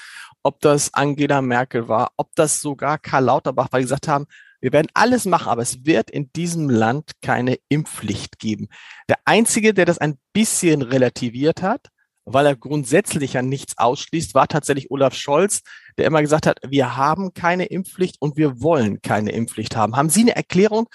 ob 0.44 0.60
das 0.62 0.94
Angela 0.94 1.42
Merkel 1.42 1.88
war, 1.88 2.12
ob 2.18 2.36
das 2.36 2.60
sogar 2.60 2.98
Karl 2.98 3.26
Lauterbach, 3.26 3.68
weil 3.72 3.82
die 3.82 3.86
gesagt 3.86 4.08
haben, 4.08 4.26
wir 4.62 4.74
werden 4.74 4.90
alles 4.94 5.26
machen, 5.26 5.50
aber 5.50 5.62
es 5.62 5.86
wird 5.86 6.12
in 6.12 6.32
diesem 6.34 6.70
Land 6.70 7.12
keine 7.22 7.58
Impfpflicht 7.70 8.40
geben. 8.40 8.68
Der 9.08 9.18
Einzige, 9.26 9.74
der 9.74 9.86
das 9.86 10.00
ein 10.00 10.20
bisschen 10.34 10.82
relativiert 10.82 11.62
hat, 11.62 11.88
weil 12.26 12.46
er 12.46 12.56
grundsätzlich 12.56 13.34
ja 13.34 13.42
nichts 13.42 13.78
ausschließt, 13.78 14.34
war 14.36 14.48
tatsächlich 14.48 14.92
Olaf 14.92 15.16
Scholz, 15.16 15.62
der 15.98 16.06
immer 16.06 16.22
gesagt 16.22 16.46
hat, 16.46 16.60
wir 16.68 16.96
haben 16.96 17.34
keine 17.34 17.66
Impfpflicht 17.66 18.18
und 18.20 18.38
wir 18.38 18.62
wollen 18.62 19.02
keine 19.02 19.32
Impfpflicht 19.32 19.76
haben. 19.76 19.96
Haben 19.96 20.10
Sie 20.10 20.22
eine 20.22 20.36
Erklärung, 20.36 20.88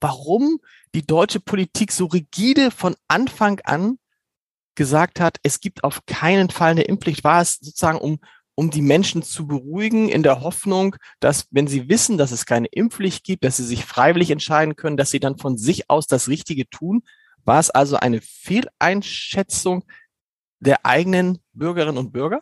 warum 0.00 0.58
die 0.94 1.06
deutsche 1.06 1.40
Politik 1.40 1.92
so 1.92 2.06
rigide 2.06 2.70
von 2.70 2.94
Anfang 3.08 3.60
an 3.64 3.98
gesagt 4.74 5.20
hat, 5.20 5.38
es 5.42 5.60
gibt 5.60 5.84
auf 5.84 6.04
keinen 6.06 6.50
Fall 6.50 6.72
eine 6.72 6.82
Impfpflicht? 6.82 7.24
War 7.24 7.40
es 7.40 7.58
sozusagen, 7.60 7.98
um, 7.98 8.18
um 8.54 8.70
die 8.70 8.82
Menschen 8.82 9.22
zu 9.22 9.46
beruhigen, 9.46 10.08
in 10.08 10.22
der 10.22 10.42
Hoffnung, 10.42 10.96
dass 11.20 11.46
wenn 11.50 11.66
sie 11.66 11.88
wissen, 11.88 12.18
dass 12.18 12.32
es 12.32 12.46
keine 12.46 12.68
Impfpflicht 12.68 13.24
gibt, 13.24 13.44
dass 13.44 13.56
sie 13.56 13.64
sich 13.64 13.84
freiwillig 13.84 14.30
entscheiden 14.30 14.76
können, 14.76 14.96
dass 14.96 15.10
sie 15.10 15.20
dann 15.20 15.38
von 15.38 15.56
sich 15.56 15.88
aus 15.88 16.06
das 16.06 16.28
Richtige 16.28 16.68
tun? 16.68 17.02
War 17.44 17.58
es 17.58 17.70
also 17.70 17.96
eine 17.96 18.20
Fehleinschätzung 18.20 19.84
der 20.62 20.86
eigenen 20.86 21.38
Bürgerinnen 21.52 21.98
und 21.98 22.12
Bürger? 22.12 22.40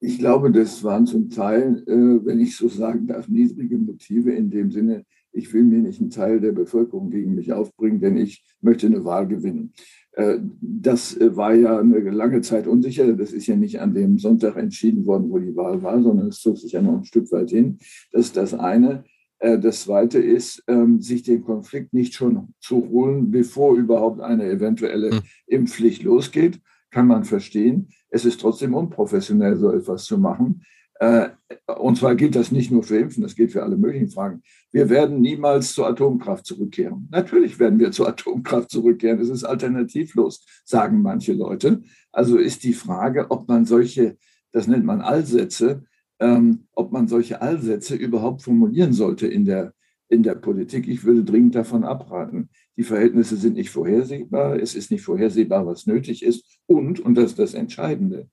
Ich 0.00 0.18
glaube, 0.18 0.52
das 0.52 0.84
waren 0.84 1.06
zum 1.06 1.30
Teil, 1.30 1.82
äh, 1.86 2.26
wenn 2.26 2.40
ich 2.40 2.56
so 2.56 2.68
sagen 2.68 3.06
darf, 3.06 3.26
niedrige 3.26 3.78
Motive 3.78 4.32
in 4.32 4.50
dem 4.50 4.70
Sinne, 4.70 5.04
ich 5.32 5.52
will 5.52 5.64
mir 5.64 5.78
nicht 5.78 6.00
einen 6.00 6.10
Teil 6.10 6.40
der 6.40 6.52
Bevölkerung 6.52 7.10
gegen 7.10 7.34
mich 7.34 7.52
aufbringen, 7.52 8.00
denn 8.00 8.16
ich 8.16 8.44
möchte 8.60 8.86
eine 8.86 9.04
Wahl 9.04 9.26
gewinnen. 9.26 9.72
Äh, 10.12 10.38
das 10.60 11.18
war 11.18 11.54
ja 11.54 11.78
eine 11.78 11.98
lange 12.10 12.42
Zeit 12.42 12.66
unsicher. 12.66 13.14
Das 13.14 13.32
ist 13.32 13.46
ja 13.46 13.56
nicht 13.56 13.80
an 13.80 13.94
dem 13.94 14.18
Sonntag 14.18 14.56
entschieden 14.56 15.06
worden, 15.06 15.30
wo 15.30 15.38
die 15.38 15.56
Wahl 15.56 15.82
war, 15.82 16.00
sondern 16.02 16.28
es 16.28 16.40
zog 16.40 16.58
sich 16.58 16.72
ja 16.72 16.82
noch 16.82 16.98
ein 16.98 17.04
Stück 17.04 17.32
weit 17.32 17.50
hin. 17.50 17.78
Das 18.12 18.26
ist 18.26 18.36
das 18.36 18.52
eine. 18.52 19.04
Äh, 19.38 19.58
das 19.58 19.82
Zweite 19.82 20.18
ist, 20.18 20.62
ähm, 20.68 21.00
sich 21.00 21.22
den 21.22 21.42
Konflikt 21.42 21.94
nicht 21.94 22.14
schon 22.14 22.54
zu 22.60 22.90
holen, 22.90 23.30
bevor 23.30 23.74
überhaupt 23.74 24.20
eine 24.20 24.50
eventuelle 24.50 25.10
hm. 25.12 25.20
Impfpflicht 25.46 26.02
losgeht. 26.02 26.60
Kann 26.94 27.08
man 27.08 27.24
verstehen. 27.24 27.88
Es 28.08 28.24
ist 28.24 28.40
trotzdem 28.40 28.72
unprofessionell, 28.72 29.56
so 29.56 29.72
etwas 29.72 30.04
zu 30.04 30.16
machen. 30.16 30.62
Äh, 31.00 31.30
und 31.76 31.98
zwar 31.98 32.14
gilt 32.14 32.36
das 32.36 32.52
nicht 32.52 32.70
nur 32.70 32.84
für 32.84 32.98
Impfen, 32.98 33.24
das 33.24 33.34
gilt 33.34 33.50
für 33.50 33.64
alle 33.64 33.76
möglichen 33.76 34.10
Fragen. 34.10 34.42
Wir 34.70 34.88
werden 34.88 35.20
niemals 35.20 35.74
zur 35.74 35.88
Atomkraft 35.88 36.46
zurückkehren. 36.46 37.08
Natürlich 37.10 37.58
werden 37.58 37.80
wir 37.80 37.90
zur 37.90 38.06
Atomkraft 38.06 38.70
zurückkehren. 38.70 39.18
Es 39.18 39.28
ist 39.28 39.42
alternativlos, 39.42 40.46
sagen 40.64 41.02
manche 41.02 41.32
Leute. 41.32 41.82
Also 42.12 42.36
ist 42.38 42.62
die 42.62 42.74
Frage, 42.74 43.28
ob 43.28 43.48
man 43.48 43.64
solche, 43.64 44.16
das 44.52 44.68
nennt 44.68 44.84
man 44.84 45.00
Allsätze, 45.00 45.82
ähm, 46.20 46.68
ob 46.74 46.92
man 46.92 47.08
solche 47.08 47.42
Allsätze 47.42 47.96
überhaupt 47.96 48.42
formulieren 48.42 48.92
sollte 48.92 49.26
in 49.26 49.44
der, 49.44 49.74
in 50.08 50.22
der 50.22 50.36
Politik. 50.36 50.86
Ich 50.86 51.02
würde 51.02 51.24
dringend 51.24 51.56
davon 51.56 51.82
abraten. 51.82 52.50
Die 52.76 52.82
Verhältnisse 52.82 53.36
sind 53.36 53.54
nicht 53.54 53.70
vorhersehbar. 53.70 54.56
Es 54.56 54.74
ist 54.74 54.90
nicht 54.90 55.02
vorhersehbar, 55.02 55.66
was 55.66 55.86
nötig 55.86 56.22
ist. 56.22 56.58
Und, 56.66 57.00
und 57.00 57.14
das 57.14 57.30
ist 57.30 57.38
das 57.38 57.54
Entscheidende, 57.54 58.28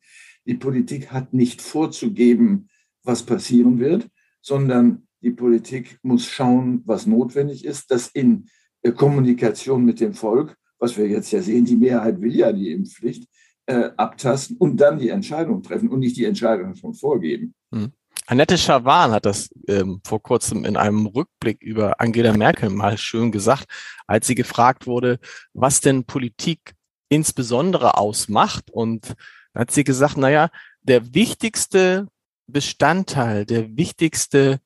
die 0.46 0.56
Politik 0.56 1.12
hat 1.12 1.34
nicht 1.34 1.62
vorzugeben, 1.62 2.68
was 3.04 3.24
passieren 3.24 3.80
wird, 3.80 4.08
sondern 4.42 5.08
die 5.22 5.32
Politik 5.32 6.00
muss 6.02 6.26
schauen, 6.26 6.82
was 6.86 7.06
notwendig 7.06 7.64
ist, 7.64 7.92
dass 7.92 8.08
in 8.08 8.48
Kommunikation 8.96 9.86
mit 9.86 10.00
dem 10.00 10.14
Volk, 10.14 10.58
was 10.80 10.98
wir 10.98 11.08
jetzt 11.08 11.32
ja 11.32 11.42
sehen, 11.42 11.66
die 11.66 11.76
Mehrheit 11.76 12.20
will 12.22 12.36
ja 12.36 12.52
die 12.52 12.72
Impfpflicht, 12.72 13.30
äh, 13.68 13.92
abtasten 13.98 14.58
und 14.58 14.78
dann 14.82 14.98
die 14.98 15.10
Entscheidung 15.10 15.62
treffen 15.62 15.90
und 15.90 16.00
nicht 16.00 16.18
die 16.18 16.26
Entscheidung 16.26 16.74
schon 16.74 16.96
vorgeben. 16.96 17.54
Hm. 17.72 17.92
Annette 18.32 18.58
Schawan 18.58 19.12
hat 19.12 19.26
das 19.26 19.50
ähm, 19.68 20.00
vor 20.06 20.24
kurzem 20.24 20.64
in 20.64 20.78
einem 20.78 21.06
Rückblick 21.06 21.62
über 21.62 22.00
Angela 22.00 22.32
Merkel 22.32 22.70
mal 22.70 22.98
schön 22.98 23.30
gesagt, 23.30 23.66
als 24.08 24.26
sie 24.26 24.36
gefragt 24.36 24.88
wurde, 24.88 25.20
was 25.52 25.82
denn 25.82 26.06
Politik 26.06 26.76
insbesondere 27.10 27.98
ausmacht. 27.98 28.72
Und 28.72 29.16
hat 29.54 29.72
sie 29.72 29.84
gesagt, 29.84 30.16
naja, 30.16 30.50
der 30.82 31.14
wichtigste 31.14 32.08
Bestandteil, 32.48 33.46
der 33.46 33.76
wichtigste, 33.76 34.62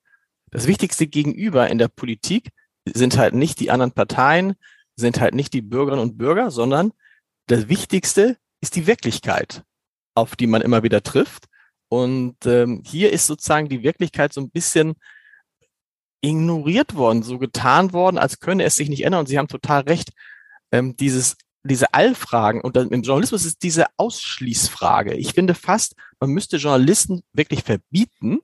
das 0.52 0.68
wichtigste 0.68 1.08
Gegenüber 1.08 1.68
in 1.68 1.80
der 1.80 1.88
Politik 1.88 2.52
sind 2.86 3.18
halt 3.18 3.34
nicht 3.34 3.60
die 3.60 3.72
anderen 3.72 3.94
Parteien, 3.94 4.54
sind 4.96 5.20
halt 5.20 5.34
nicht 5.34 5.54
die 5.54 5.64
Bürgerinnen 5.64 6.04
und 6.04 6.20
Bürger, 6.20 6.52
sondern 6.52 6.94
das 7.48 7.68
Wichtigste 7.68 8.38
ist 8.62 8.76
die 8.76 8.86
Wirklichkeit, 8.86 9.64
auf 10.14 10.36
die 10.36 10.46
man 10.46 10.62
immer 10.62 10.84
wieder 10.84 11.02
trifft. 11.02 11.46
Und 11.90 12.38
ähm, 12.46 12.84
hier 12.86 13.12
ist 13.14 13.28
sozusagen 13.28 13.70
die 13.70 13.84
Wirklichkeit 13.84 14.34
so 14.34 14.42
ein 14.42 14.50
bisschen 14.50 14.96
ignoriert 16.22 16.96
worden, 16.96 17.24
so 17.24 17.38
getan 17.38 17.94
worden, 17.94 18.18
als 18.18 18.40
könne 18.40 18.64
es 18.64 18.76
sich 18.76 18.90
nicht 18.90 19.06
ändern. 19.06 19.22
Und 19.22 19.28
Sie 19.28 19.38
haben 19.38 19.48
total 19.48 19.82
recht. 19.82 20.12
Ähm, 20.72 20.96
dieses, 20.98 21.38
diese 21.64 21.94
Allfragen 21.94 22.62
und 22.62 22.76
im 22.78 23.02
Journalismus 23.02 23.46
ist 23.46 23.64
diese 23.64 23.86
Ausschließfrage. 23.98 25.14
Ich 25.14 25.34
finde 25.34 25.54
fast, 25.54 25.96
man 26.20 26.32
müsste 26.32 26.58
Journalisten 26.58 27.22
wirklich 27.34 27.64
verbieten, 27.64 28.40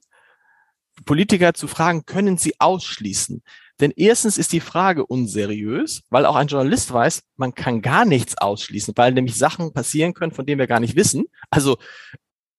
Politiker 1.05 1.53
zu 1.53 1.67
fragen, 1.67 2.05
können 2.05 2.38
sie 2.38 2.60
ausschließen? 2.60 3.41
Denn 3.79 3.91
erstens 3.95 4.38
ist 4.38 4.53
die 4.53 4.60
Frage 4.60 5.05
unseriös, 5.05 6.03
weil 6.10 6.25
auch 6.25 6.36
ein 6.36 6.48
Journalist 6.48 6.93
weiß, 6.93 7.24
man 7.36 7.55
kann 7.55 7.81
gar 7.81 8.05
nichts 8.05 8.38
ausschließen, 8.38 8.93
weil 8.95 9.13
nämlich 9.13 9.36
Sachen 9.36 9.74
passieren 9.74 10.13
können, 10.13 10.31
von 10.31 10.45
denen 10.45 10.60
wir 10.60 10.67
gar 10.67 10.79
nicht 10.79 10.95
wissen. 10.95 11.25
Also 11.50 11.77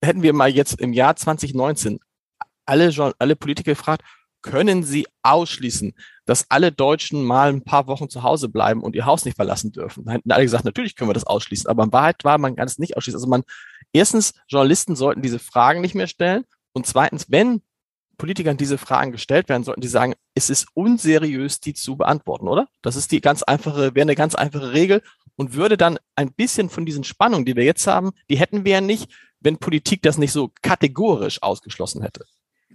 hätten 0.02 0.22
wir 0.22 0.32
mal 0.32 0.50
jetzt 0.50 0.80
im 0.80 0.92
Jahr 0.92 1.16
2019 1.16 2.00
alle, 2.66 3.14
alle 3.18 3.36
Politiker 3.36 3.72
gefragt, 3.72 4.04
können 4.42 4.82
Sie 4.82 5.06
ausschließen, 5.22 5.94
dass 6.24 6.46
alle 6.50 6.72
Deutschen 6.72 7.22
mal 7.22 7.48
ein 7.48 7.62
paar 7.62 7.86
Wochen 7.86 8.08
zu 8.08 8.24
Hause 8.24 8.48
bleiben 8.48 8.82
und 8.82 8.96
ihr 8.96 9.06
Haus 9.06 9.24
nicht 9.24 9.36
verlassen 9.36 9.72
dürfen? 9.72 10.04
Da 10.04 10.12
hätten 10.12 10.32
alle 10.32 10.42
gesagt, 10.42 10.64
natürlich 10.64 10.96
können 10.96 11.10
wir 11.10 11.14
das 11.14 11.24
ausschließen, 11.26 11.70
aber 11.70 11.84
in 11.84 11.92
Wahrheit 11.92 12.24
war, 12.24 12.38
man 12.38 12.56
kann 12.56 12.66
es 12.66 12.78
nicht 12.78 12.96
ausschließen. 12.96 13.18
Also 13.18 13.28
man, 13.28 13.44
erstens, 13.92 14.34
Journalisten 14.48 14.96
sollten 14.96 15.22
diese 15.22 15.38
Fragen 15.38 15.80
nicht 15.80 15.94
mehr 15.94 16.08
stellen 16.08 16.44
und 16.72 16.86
zweitens, 16.86 17.30
wenn 17.30 17.62
Politikern 18.18 18.56
diese 18.56 18.78
Fragen 18.78 19.12
gestellt 19.12 19.48
werden, 19.48 19.64
sollten 19.64 19.80
die 19.80 19.88
sagen, 19.88 20.14
es 20.34 20.50
ist 20.50 20.66
unseriös, 20.74 21.60
die 21.60 21.74
zu 21.74 21.96
beantworten, 21.96 22.48
oder? 22.48 22.68
Das 22.82 22.96
ist 22.96 23.10
die 23.12 23.20
ganz 23.20 23.42
einfache, 23.42 23.94
wäre 23.94 24.02
eine 24.02 24.14
ganz 24.14 24.34
einfache 24.34 24.72
Regel 24.72 25.02
und 25.36 25.54
würde 25.54 25.76
dann 25.76 25.98
ein 26.14 26.32
bisschen 26.32 26.68
von 26.68 26.84
diesen 26.84 27.04
Spannungen, 27.04 27.44
die 27.44 27.56
wir 27.56 27.64
jetzt 27.64 27.86
haben, 27.86 28.12
die 28.28 28.36
hätten 28.36 28.64
wir 28.64 28.72
ja 28.72 28.80
nicht, 28.80 29.10
wenn 29.42 29.56
Politik 29.56 30.02
das 30.02 30.18
nicht 30.18 30.32
so 30.32 30.50
kategorisch 30.62 31.42
ausgeschlossen 31.42 32.02
hätte. 32.02 32.24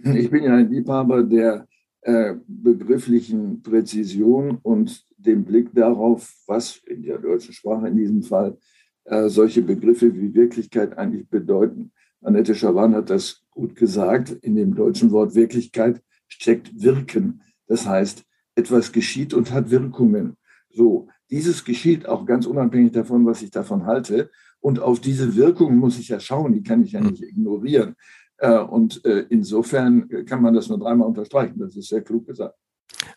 Ich 0.02 0.30
bin 0.30 0.44
ja 0.44 0.54
ein 0.54 0.70
Liebhaber 0.70 1.22
der 1.22 1.66
äh, 2.02 2.34
begrifflichen 2.46 3.62
Präzision 3.62 4.58
und 4.62 5.04
dem 5.16 5.44
Blick 5.44 5.74
darauf, 5.74 6.32
was 6.46 6.76
in 6.86 7.02
der 7.02 7.18
deutschen 7.18 7.52
Sprache 7.52 7.88
in 7.88 7.96
diesem 7.96 8.22
Fall 8.22 8.56
äh, 9.04 9.28
solche 9.28 9.62
Begriffe 9.62 10.14
wie 10.14 10.34
Wirklichkeit 10.34 10.96
eigentlich 10.96 11.28
bedeuten. 11.28 11.92
Annette 12.22 12.54
Schawan 12.54 12.94
hat 12.94 13.10
das 13.10 13.42
gut 13.50 13.74
gesagt. 13.74 14.30
In 14.30 14.54
dem 14.54 14.74
deutschen 14.74 15.10
Wort 15.10 15.34
Wirklichkeit 15.34 16.02
steckt 16.28 16.82
Wirken. 16.82 17.42
Das 17.66 17.86
heißt, 17.86 18.24
etwas 18.54 18.92
geschieht 18.92 19.34
und 19.34 19.52
hat 19.52 19.70
Wirkungen. 19.70 20.36
So, 20.70 21.08
dieses 21.30 21.64
geschieht 21.64 22.06
auch 22.06 22.26
ganz 22.26 22.46
unabhängig 22.46 22.92
davon, 22.92 23.26
was 23.26 23.42
ich 23.42 23.50
davon 23.50 23.86
halte. 23.86 24.30
Und 24.60 24.80
auf 24.80 25.00
diese 25.00 25.36
Wirkung 25.36 25.76
muss 25.76 25.98
ich 25.98 26.08
ja 26.08 26.20
schauen, 26.20 26.52
die 26.52 26.62
kann 26.62 26.82
ich 26.82 26.92
ja 26.92 27.00
nicht 27.00 27.22
ignorieren. 27.22 27.94
Äh, 28.38 28.58
und 28.58 29.04
äh, 29.04 29.26
insofern 29.30 30.08
kann 30.26 30.42
man 30.42 30.54
das 30.54 30.68
nur 30.68 30.78
dreimal 30.78 31.06
unterstreichen. 31.06 31.58
Das 31.58 31.76
ist 31.76 31.88
sehr 31.88 32.02
klug 32.02 32.26
gesagt. 32.26 32.54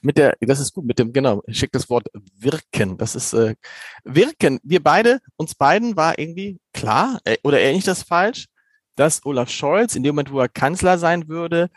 Mit 0.01 0.17
der, 0.17 0.35
das 0.41 0.59
ist 0.59 0.73
gut, 0.73 0.85
mit 0.85 0.99
dem, 0.99 1.13
genau, 1.13 1.41
ich 1.47 1.57
schicke 1.57 1.71
das 1.73 1.89
Wort 1.89 2.07
wirken. 2.37 2.97
Das 2.97 3.15
ist 3.15 3.33
äh, 3.33 3.55
wirken. 4.03 4.59
Wir 4.63 4.81
beide, 4.83 5.19
uns 5.37 5.55
beiden 5.55 5.95
war 5.95 6.17
irgendwie 6.19 6.59
klar, 6.73 7.19
äh, 7.23 7.37
oder 7.43 7.59
erinnere 7.59 7.79
ich 7.79 7.85
das 7.85 8.03
falsch, 8.03 8.47
dass 8.95 9.25
Olaf 9.25 9.49
Scholz 9.49 9.95
in 9.95 10.03
dem 10.03 10.15
Moment, 10.15 10.31
wo 10.31 10.39
er 10.39 10.49
Kanzler 10.49 10.97
sein 10.97 11.27
würde, 11.27 11.69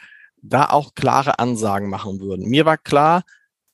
da 0.43 0.71
auch 0.71 0.95
klare 0.95 1.39
Ansagen 1.39 1.89
machen 1.89 2.21
würden. 2.21 2.49
Mir 2.49 2.67
war 2.67 2.77
klar, 2.77 3.23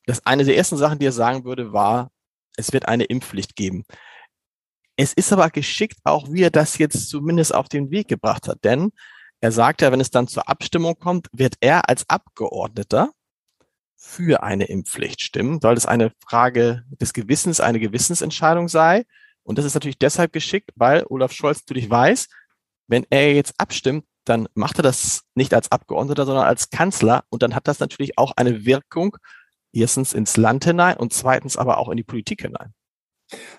dass 0.06 0.24
eine 0.26 0.44
der 0.44 0.56
ersten 0.56 0.76
Sachen, 0.76 0.98
die 0.98 1.06
er 1.06 1.12
sagen 1.12 1.44
würde, 1.44 1.72
war, 1.72 2.10
es 2.56 2.72
wird 2.72 2.86
eine 2.86 3.04
Impfpflicht 3.04 3.56
geben. 3.56 3.84
Es 5.02 5.14
ist 5.14 5.32
aber 5.32 5.48
geschickt 5.48 5.96
auch, 6.04 6.30
wie 6.30 6.42
er 6.42 6.50
das 6.50 6.76
jetzt 6.76 7.08
zumindest 7.08 7.54
auf 7.54 7.70
den 7.70 7.90
Weg 7.90 8.08
gebracht 8.08 8.46
hat. 8.46 8.62
Denn 8.64 8.92
er 9.40 9.50
sagt 9.50 9.80
ja, 9.80 9.90
wenn 9.92 10.00
es 10.00 10.10
dann 10.10 10.28
zur 10.28 10.46
Abstimmung 10.46 10.98
kommt, 10.98 11.28
wird 11.32 11.54
er 11.60 11.88
als 11.88 12.06
Abgeordneter 12.06 13.10
für 13.96 14.42
eine 14.42 14.66
Impfpflicht 14.66 15.22
stimmen, 15.22 15.62
weil 15.62 15.74
es 15.74 15.86
eine 15.86 16.12
Frage 16.22 16.84
des 16.90 17.14
Gewissens, 17.14 17.60
eine 17.60 17.80
Gewissensentscheidung 17.80 18.68
sei. 18.68 19.04
Und 19.42 19.56
das 19.56 19.64
ist 19.64 19.72
natürlich 19.72 19.96
deshalb 19.96 20.34
geschickt, 20.34 20.70
weil 20.76 21.06
Olaf 21.08 21.32
Scholz 21.32 21.60
natürlich 21.60 21.88
weiß, 21.88 22.28
wenn 22.86 23.06
er 23.08 23.32
jetzt 23.32 23.54
abstimmt, 23.56 24.04
dann 24.26 24.48
macht 24.52 24.78
er 24.80 24.82
das 24.82 25.22
nicht 25.34 25.54
als 25.54 25.72
Abgeordneter, 25.72 26.26
sondern 26.26 26.44
als 26.44 26.68
Kanzler. 26.68 27.24
Und 27.30 27.42
dann 27.42 27.54
hat 27.54 27.68
das 27.68 27.80
natürlich 27.80 28.18
auch 28.18 28.32
eine 28.36 28.66
Wirkung, 28.66 29.16
erstens 29.72 30.12
ins 30.12 30.36
Land 30.36 30.66
hinein 30.66 30.98
und 30.98 31.14
zweitens 31.14 31.56
aber 31.56 31.78
auch 31.78 31.88
in 31.88 31.96
die 31.96 32.04
Politik 32.04 32.42
hinein. 32.42 32.74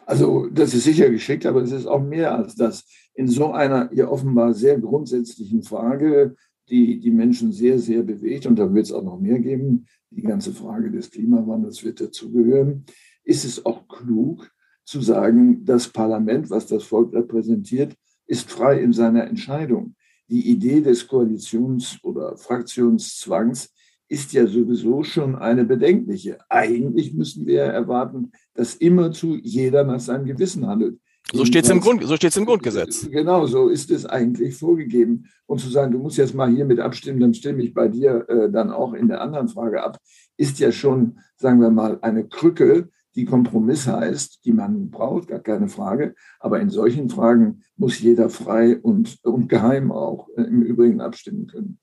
Also 0.05 0.47
das 0.47 0.73
ist 0.73 0.83
sicher 0.83 1.09
geschickt, 1.09 1.45
aber 1.45 1.61
es 1.61 1.71
ist 1.71 1.85
auch 1.85 2.03
mehr 2.03 2.35
als 2.35 2.55
das. 2.55 2.85
In 3.13 3.27
so 3.27 3.51
einer 3.51 3.91
ja 3.93 4.07
offenbar 4.07 4.53
sehr 4.53 4.79
grundsätzlichen 4.79 5.63
Frage, 5.63 6.35
die 6.69 6.99
die 6.99 7.11
Menschen 7.11 7.51
sehr, 7.51 7.79
sehr 7.79 8.03
bewegt, 8.03 8.45
und 8.45 8.57
da 8.57 8.73
wird 8.73 8.85
es 8.85 8.91
auch 8.91 9.03
noch 9.03 9.19
mehr 9.19 9.39
geben, 9.39 9.85
die 10.09 10.23
ganze 10.23 10.51
Frage 10.51 10.91
des 10.91 11.11
Klimawandels 11.11 11.83
wird 11.83 12.01
dazugehören, 12.01 12.85
ist 13.23 13.45
es 13.45 13.65
auch 13.65 13.87
klug 13.87 14.49
zu 14.83 15.01
sagen, 15.01 15.63
das 15.63 15.87
Parlament, 15.87 16.49
was 16.49 16.67
das 16.67 16.83
Volk 16.83 17.13
repräsentiert, 17.13 17.95
ist 18.25 18.49
frei 18.49 18.81
in 18.81 18.93
seiner 18.93 19.25
Entscheidung. 19.25 19.95
Die 20.29 20.49
Idee 20.49 20.81
des 20.81 21.07
Koalitions- 21.09 21.99
oder 22.03 22.37
Fraktionszwangs 22.37 23.73
ist 24.07 24.33
ja 24.33 24.47
sowieso 24.47 25.03
schon 25.03 25.35
eine 25.35 25.65
bedenkliche. 25.65 26.37
Eigentlich 26.49 27.13
müssen 27.13 27.45
wir 27.45 27.61
erwarten, 27.63 28.31
dass 28.53 28.75
immerzu 28.75 29.37
jeder 29.41 29.83
nach 29.83 29.99
seinem 29.99 30.25
Gewissen 30.25 30.67
handelt. 30.67 30.99
So 31.33 31.45
steht 31.45 31.63
es 31.63 31.69
im, 31.69 31.79
Grund, 31.79 32.03
so 32.03 32.15
im 32.15 32.45
Grundgesetz. 32.45 33.09
Genau, 33.09 33.45
so 33.45 33.69
ist 33.69 33.89
es 33.91 34.05
eigentlich 34.05 34.55
vorgegeben. 34.55 35.29
Und 35.45 35.59
zu 35.59 35.69
sagen, 35.69 35.91
du 35.91 35.99
musst 35.99 36.17
jetzt 36.17 36.33
mal 36.33 36.51
hier 36.51 36.65
mit 36.65 36.79
abstimmen, 36.79 37.19
dann 37.19 37.33
stimme 37.33 37.63
ich 37.63 37.73
bei 37.73 37.87
dir 37.87 38.27
äh, 38.27 38.51
dann 38.51 38.69
auch 38.71 38.93
in 38.93 39.07
der 39.07 39.21
anderen 39.21 39.47
Frage 39.47 39.83
ab, 39.83 39.97
ist 40.35 40.59
ja 40.59 40.71
schon, 40.71 41.19
sagen 41.37 41.61
wir 41.61 41.69
mal, 41.69 41.99
eine 42.01 42.27
Krücke, 42.27 42.89
die 43.15 43.25
Kompromiss 43.25 43.87
heißt, 43.87 44.43
die 44.45 44.51
man 44.51 44.89
braucht, 44.89 45.27
gar 45.27 45.39
keine 45.39 45.67
Frage. 45.67 46.15
Aber 46.39 46.59
in 46.59 46.69
solchen 46.69 47.09
Fragen 47.09 47.63
muss 47.77 47.99
jeder 47.99 48.29
frei 48.29 48.77
und, 48.77 49.19
und 49.23 49.47
geheim 49.47 49.91
auch 49.91 50.27
äh, 50.35 50.43
im 50.43 50.61
Übrigen 50.61 51.01
abstimmen 51.01 51.47
können. 51.47 51.79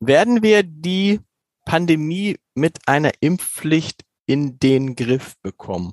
Werden 0.00 0.42
wir 0.42 0.62
die 0.62 1.20
Pandemie 1.64 2.36
mit 2.54 2.78
einer 2.86 3.12
Impfpflicht 3.20 4.02
in 4.30 4.58
den 4.60 4.94
Griff 4.94 5.34
bekommen? 5.42 5.92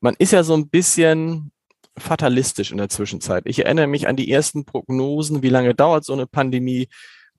Man 0.00 0.14
ist 0.18 0.32
ja 0.32 0.42
so 0.42 0.54
ein 0.54 0.68
bisschen 0.68 1.52
fatalistisch 1.96 2.72
in 2.72 2.78
der 2.78 2.88
Zwischenzeit. 2.88 3.44
Ich 3.46 3.64
erinnere 3.64 3.86
mich 3.86 4.08
an 4.08 4.16
die 4.16 4.30
ersten 4.30 4.64
Prognosen, 4.64 5.42
wie 5.42 5.48
lange 5.48 5.74
dauert 5.74 6.04
so 6.04 6.12
eine 6.12 6.26
Pandemie. 6.26 6.88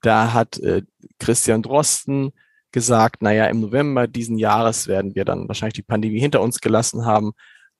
Da 0.00 0.32
hat 0.32 0.58
äh, 0.58 0.82
Christian 1.18 1.62
Drosten 1.62 2.32
gesagt, 2.72 3.22
naja, 3.22 3.46
im 3.46 3.60
November 3.60 4.06
diesen 4.06 4.38
Jahres 4.38 4.88
werden 4.88 5.14
wir 5.14 5.24
dann 5.24 5.48
wahrscheinlich 5.48 5.74
die 5.74 5.82
Pandemie 5.82 6.20
hinter 6.20 6.40
uns 6.40 6.60
gelassen 6.60 7.04
haben. 7.04 7.32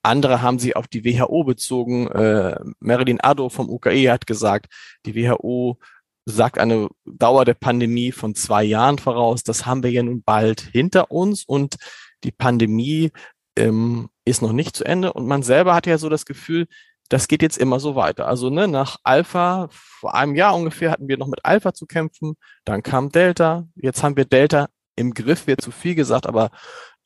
Andere 0.03 0.43
haben 0.43 0.59
sich 0.59 0.77
auf 0.77 0.89
die 0.89 1.05
WHO 1.05 1.45
bezogen. 1.45 2.09
Äh, 2.09 2.59
Marilyn 2.81 3.21
Addo 3.21 3.49
vom 3.49 3.69
UKE 3.69 4.11
hat 4.11 4.27
gesagt, 4.27 4.67
die 5.07 5.15
WHO 5.15 5.79
sagt 6.25 6.59
eine 6.59 6.89
Dauer 7.05 7.45
der 7.45 7.55
Pandemie 7.55 8.13
von 8.13 8.35
zwei 8.35 8.63
Jahren 8.63 8.99
voraus. 8.99 9.43
Das 9.43 9.67
haben 9.67 9.83
wir 9.83 9.91
ja 9.91 10.03
nun 10.03 10.23
bald 10.23 10.61
hinter 10.61 11.11
uns 11.11 11.45
und 11.45 11.77
die 12.25 12.33
Pandemie 12.33 13.13
ähm, 13.57 14.09
ist 14.25 14.43
noch 14.43 14.53
nicht 14.53 14.77
zu 14.77 14.85
Ende. 14.85 15.13
Und 15.13 15.27
man 15.27 15.43
selber 15.43 15.75
hat 15.75 15.87
ja 15.87 15.99
so 15.99 16.09
das 16.09 16.25
Gefühl, 16.25 16.67
das 17.09 17.29
geht 17.29 17.43
jetzt 17.43 17.59
immer 17.59 17.81
so 17.81 17.95
weiter. 17.95 18.27
Also 18.27 18.51
ne, 18.51 18.69
nach 18.69 18.99
Alpha, 19.03 19.69
vor 19.71 20.15
einem 20.15 20.35
Jahr 20.35 20.55
ungefähr 20.55 20.91
hatten 20.91 21.09
wir 21.09 21.17
noch 21.17 21.27
mit 21.27 21.45
Alpha 21.45 21.73
zu 21.73 21.87
kämpfen, 21.87 22.37
dann 22.65 22.83
kam 22.83 23.11
Delta, 23.11 23.67
jetzt 23.77 24.03
haben 24.03 24.17
wir 24.17 24.27
Delta 24.27 24.69
im 24.97 25.15
Griff, 25.15 25.47
wird 25.47 25.61
zu 25.63 25.71
viel 25.71 25.95
gesagt, 25.95 26.27
aber 26.27 26.51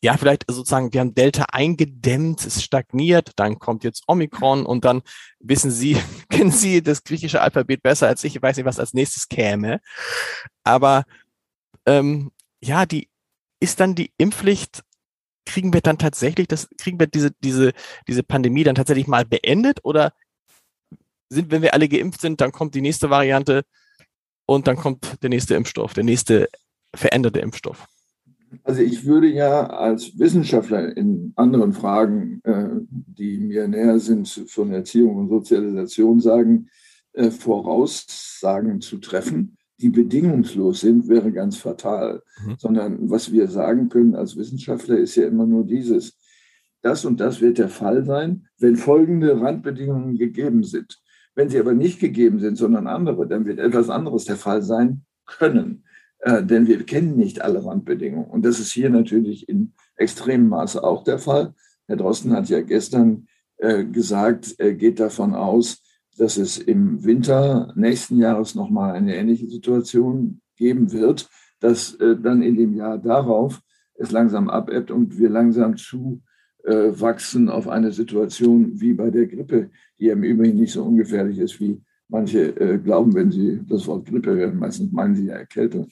ja, 0.04 0.16
vielleicht 0.16 0.44
sozusagen, 0.48 0.92
wir 0.92 1.00
haben 1.00 1.14
Delta 1.14 1.44
eingedämmt, 1.52 2.44
es 2.44 2.64
stagniert, 2.64 3.30
dann 3.36 3.60
kommt 3.60 3.84
jetzt 3.84 4.02
Omikron 4.08 4.66
und 4.66 4.84
dann 4.84 5.02
wissen 5.38 5.70
Sie, 5.70 5.96
kennen 6.28 6.50
Sie 6.50 6.82
das 6.82 7.04
griechische 7.04 7.40
Alphabet 7.40 7.82
besser 7.82 8.08
als 8.08 8.24
ich, 8.24 8.34
ich 8.34 8.42
weiß 8.42 8.56
nicht, 8.56 8.66
was 8.66 8.80
als 8.80 8.94
nächstes 8.94 9.28
käme. 9.28 9.80
Aber 10.64 11.04
ähm, 11.86 12.32
ja, 12.60 12.84
die 12.84 13.08
ist 13.60 13.78
dann 13.78 13.94
die 13.94 14.12
Impfpflicht 14.18 14.82
kriegen 15.44 15.72
wir 15.72 15.80
dann 15.80 15.98
tatsächlich 15.98 16.48
das, 16.48 16.68
kriegen 16.78 16.98
wir 16.98 17.06
diese, 17.06 17.30
diese, 17.42 17.72
diese 18.08 18.22
Pandemie 18.22 18.64
dann 18.64 18.74
tatsächlich 18.74 19.06
mal 19.06 19.24
beendet 19.24 19.80
oder 19.84 20.12
sind, 21.28 21.50
wenn 21.50 21.62
wir 21.62 21.74
alle 21.74 21.88
geimpft 21.88 22.20
sind, 22.20 22.40
dann 22.40 22.52
kommt 22.52 22.74
die 22.74 22.80
nächste 22.80 23.10
Variante 23.10 23.64
und 24.46 24.66
dann 24.66 24.76
kommt 24.76 25.22
der 25.22 25.30
nächste 25.30 25.54
Impfstoff, 25.54 25.94
der 25.94 26.04
nächste 26.04 26.48
veränderte 26.94 27.40
Impfstoff? 27.40 27.86
Also 28.64 28.82
ich 28.82 29.06
würde 29.06 29.28
ja 29.28 29.66
als 29.66 30.18
Wissenschaftler 30.18 30.94
in 30.94 31.32
anderen 31.36 31.72
Fragen, 31.72 32.40
äh, 32.44 32.68
die 32.90 33.38
mir 33.38 33.66
näher 33.66 33.98
sind 33.98 34.28
von 34.28 34.72
Erziehung 34.72 35.16
und 35.16 35.28
Sozialisation, 35.30 36.20
sagen, 36.20 36.68
äh, 37.14 37.30
Voraussagen 37.30 38.82
zu 38.82 38.98
treffen, 38.98 39.56
die 39.82 39.90
bedingungslos 39.90 40.80
sind, 40.80 41.08
wäre 41.08 41.32
ganz 41.32 41.56
fatal. 41.56 42.22
Mhm. 42.46 42.54
Sondern 42.56 43.10
was 43.10 43.32
wir 43.32 43.48
sagen 43.48 43.88
können 43.88 44.14
als 44.14 44.36
Wissenschaftler 44.36 44.96
ist 44.96 45.16
ja 45.16 45.26
immer 45.26 45.44
nur 45.44 45.66
dieses, 45.66 46.16
das 46.82 47.04
und 47.04 47.20
das 47.20 47.40
wird 47.40 47.58
der 47.58 47.68
Fall 47.68 48.04
sein, 48.04 48.46
wenn 48.58 48.76
folgende 48.76 49.40
Randbedingungen 49.40 50.16
gegeben 50.16 50.62
sind. 50.62 51.00
Wenn 51.34 51.48
sie 51.48 51.58
aber 51.58 51.74
nicht 51.74 51.98
gegeben 51.98 52.38
sind, 52.38 52.56
sondern 52.56 52.86
andere, 52.86 53.26
dann 53.26 53.44
wird 53.44 53.58
etwas 53.58 53.90
anderes 53.90 54.24
der 54.24 54.36
Fall 54.36 54.62
sein 54.62 55.04
können. 55.26 55.84
Äh, 56.20 56.44
denn 56.44 56.68
wir 56.68 56.84
kennen 56.84 57.16
nicht 57.16 57.42
alle 57.42 57.64
Randbedingungen. 57.64 58.30
Und 58.30 58.44
das 58.44 58.60
ist 58.60 58.72
hier 58.72 58.90
natürlich 58.90 59.48
in 59.48 59.72
extremem 59.96 60.48
Maße 60.48 60.82
auch 60.82 61.02
der 61.02 61.18
Fall. 61.18 61.54
Herr 61.88 61.96
Drosten 61.96 62.32
hat 62.32 62.48
ja 62.48 62.60
gestern 62.60 63.26
äh, 63.56 63.84
gesagt, 63.84 64.54
er 64.58 64.74
geht 64.74 65.00
davon 65.00 65.34
aus, 65.34 65.81
dass 66.18 66.36
es 66.36 66.58
im 66.58 67.04
Winter 67.04 67.72
nächsten 67.76 68.18
Jahres 68.18 68.54
nochmal 68.54 68.94
eine 68.94 69.16
ähnliche 69.16 69.48
Situation 69.48 70.40
geben 70.56 70.92
wird, 70.92 71.28
dass 71.60 71.94
äh, 71.94 72.16
dann 72.16 72.42
in 72.42 72.56
dem 72.56 72.74
Jahr 72.74 72.98
darauf 72.98 73.60
es 73.94 74.10
langsam 74.10 74.50
abebbt 74.50 74.90
und 74.90 75.18
wir 75.18 75.30
langsam 75.30 75.76
zu 75.76 76.22
äh, 76.64 76.92
auf 77.48 77.68
eine 77.68 77.92
Situation 77.92 78.80
wie 78.80 78.94
bei 78.94 79.10
der 79.10 79.26
Grippe, 79.26 79.70
die 79.98 80.08
im 80.08 80.22
Übrigen 80.22 80.58
nicht 80.58 80.72
so 80.72 80.84
ungefährlich 80.84 81.38
ist, 81.38 81.60
wie 81.60 81.80
manche 82.08 82.54
äh, 82.60 82.78
glauben, 82.78 83.14
wenn 83.14 83.30
sie 83.30 83.60
das 83.68 83.86
Wort 83.86 84.06
Grippe 84.06 84.34
hören. 84.34 84.58
Meistens 84.58 84.92
meinen 84.92 85.14
sie 85.14 85.26
ja 85.26 85.34
Erkältung. 85.34 85.88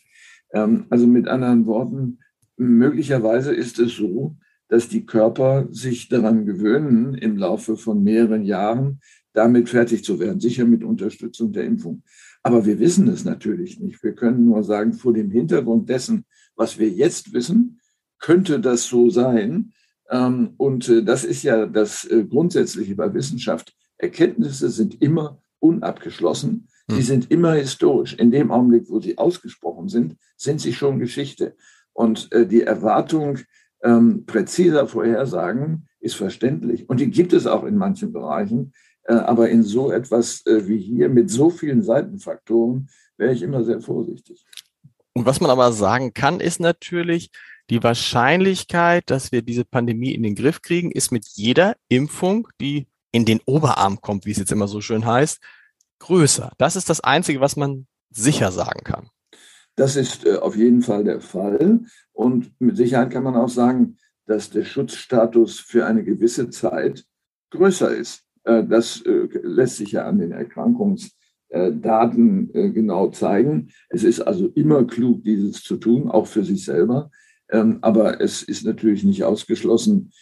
Ähm, 0.52 0.86
also 0.90 1.06
mit 1.06 1.28
anderen 1.28 1.66
Worten, 1.66 2.18
möglicherweise 2.56 3.54
ist 3.54 3.78
es 3.78 3.96
so, 3.96 4.36
dass 4.68 4.88
die 4.88 5.04
Körper 5.04 5.66
sich 5.70 6.08
daran 6.08 6.46
gewöhnen, 6.46 7.14
im 7.14 7.36
Laufe 7.36 7.76
von 7.76 8.04
mehreren 8.04 8.44
Jahren 8.44 9.00
damit 9.32 9.68
fertig 9.68 10.04
zu 10.04 10.18
werden, 10.18 10.40
sicher 10.40 10.64
mit 10.64 10.84
Unterstützung 10.84 11.52
der 11.52 11.64
Impfung. 11.64 12.02
Aber 12.42 12.64
wir 12.66 12.78
wissen 12.78 13.08
es 13.08 13.24
natürlich 13.24 13.78
nicht. 13.80 14.02
Wir 14.02 14.14
können 14.14 14.44
nur 14.44 14.62
sagen, 14.62 14.92
vor 14.92 15.12
dem 15.12 15.30
Hintergrund 15.30 15.88
dessen, 15.88 16.24
was 16.56 16.78
wir 16.78 16.88
jetzt 16.88 17.32
wissen, 17.32 17.80
könnte 18.18 18.60
das 18.60 18.86
so 18.86 19.10
sein. 19.10 19.72
Ähm, 20.10 20.54
und 20.56 20.88
äh, 20.88 21.02
das 21.02 21.24
ist 21.24 21.42
ja 21.42 21.66
das 21.66 22.04
äh, 22.04 22.24
Grundsätzliche 22.24 22.94
bei 22.94 23.12
Wissenschaft. 23.12 23.74
Erkenntnisse 23.98 24.70
sind 24.70 25.00
immer 25.02 25.42
unabgeschlossen. 25.58 26.68
Sie 26.88 26.96
hm. 26.96 27.02
sind 27.02 27.30
immer 27.30 27.54
historisch. 27.54 28.14
In 28.14 28.30
dem 28.30 28.50
Augenblick, 28.50 28.88
wo 28.88 29.00
sie 29.00 29.18
ausgesprochen 29.18 29.88
sind, 29.88 30.16
sind 30.36 30.60
sie 30.60 30.72
schon 30.72 30.98
Geschichte. 30.98 31.54
Und 31.92 32.32
äh, 32.32 32.46
die 32.46 32.62
Erwartung 32.62 33.38
ähm, 33.82 34.24
präziser 34.26 34.86
Vorhersagen 34.86 35.86
ist 36.00 36.16
verständlich. 36.16 36.88
Und 36.88 37.00
die 37.00 37.10
gibt 37.10 37.32
es 37.32 37.46
auch 37.46 37.64
in 37.64 37.76
manchen 37.76 38.12
Bereichen. 38.12 38.72
Äh, 39.04 39.14
aber 39.14 39.48
in 39.48 39.62
so 39.62 39.90
etwas 39.90 40.44
äh, 40.46 40.66
wie 40.68 40.78
hier 40.78 41.08
mit 41.08 41.30
so 41.30 41.50
vielen 41.50 41.82
Seitenfaktoren 41.82 42.88
wäre 43.16 43.32
ich 43.32 43.42
immer 43.42 43.64
sehr 43.64 43.80
vorsichtig. 43.80 44.44
Und 45.12 45.26
was 45.26 45.40
man 45.40 45.50
aber 45.50 45.72
sagen 45.72 46.14
kann, 46.14 46.40
ist 46.40 46.60
natürlich, 46.60 47.30
die 47.70 47.82
Wahrscheinlichkeit, 47.82 49.08
dass 49.10 49.30
wir 49.30 49.42
diese 49.42 49.64
Pandemie 49.64 50.12
in 50.12 50.24
den 50.24 50.34
Griff 50.34 50.60
kriegen, 50.60 50.90
ist 50.90 51.12
mit 51.12 51.26
jeder 51.34 51.76
Impfung, 51.88 52.48
die 52.60 52.88
in 53.12 53.24
den 53.24 53.40
Oberarm 53.46 54.00
kommt, 54.00 54.26
wie 54.26 54.32
es 54.32 54.38
jetzt 54.38 54.52
immer 54.52 54.68
so 54.68 54.80
schön 54.80 55.06
heißt, 55.06 55.40
größer. 56.00 56.52
Das 56.58 56.76
ist 56.76 56.90
das 56.90 57.00
Einzige, 57.00 57.40
was 57.40 57.56
man 57.56 57.86
sicher 58.10 58.50
sagen 58.50 58.82
kann. 58.82 59.08
Das 59.76 59.96
ist 59.96 60.26
äh, 60.26 60.36
auf 60.36 60.56
jeden 60.56 60.82
Fall 60.82 61.04
der 61.04 61.20
Fall. 61.20 61.80
Und 62.12 62.52
mit 62.60 62.76
Sicherheit 62.76 63.10
kann 63.10 63.22
man 63.22 63.36
auch 63.36 63.48
sagen, 63.48 63.96
dass 64.26 64.50
der 64.50 64.64
Schutzstatus 64.64 65.60
für 65.60 65.86
eine 65.86 66.04
gewisse 66.04 66.50
Zeit 66.50 67.04
größer 67.50 67.94
ist. 67.94 68.24
Äh, 68.44 68.64
das 68.64 69.02
äh, 69.02 69.28
lässt 69.42 69.76
sich 69.76 69.92
ja 69.92 70.06
an 70.06 70.18
den 70.18 70.32
Erkrankungsdaten 70.32 72.54
äh, 72.54 72.70
genau 72.70 73.10
zeigen. 73.10 73.68
Es 73.88 74.02
ist 74.04 74.20
also 74.20 74.48
immer 74.48 74.86
klug, 74.86 75.24
dieses 75.24 75.62
zu 75.62 75.76
tun, 75.76 76.10
auch 76.10 76.26
für 76.26 76.44
sich 76.44 76.64
selber. 76.64 77.10
Ähm, 77.50 77.78
aber 77.80 78.20
es 78.20 78.42
ist 78.42 78.64
natürlich 78.64 79.04
nicht 79.04 79.24
ausgeschlossen, 79.24 80.12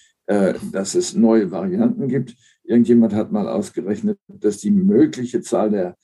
dass 0.72 0.94
es 0.94 1.14
neue 1.14 1.50
Varianten 1.50 2.06
gibt. 2.06 2.36
Irgendjemand 2.62 3.14
hat 3.14 3.32
mal 3.32 3.48
ausgerechnet, 3.48 4.18
dass 4.26 4.58
die 4.58 4.70
mögliche 4.70 5.40
Zahl 5.40 5.70
der 5.70 5.96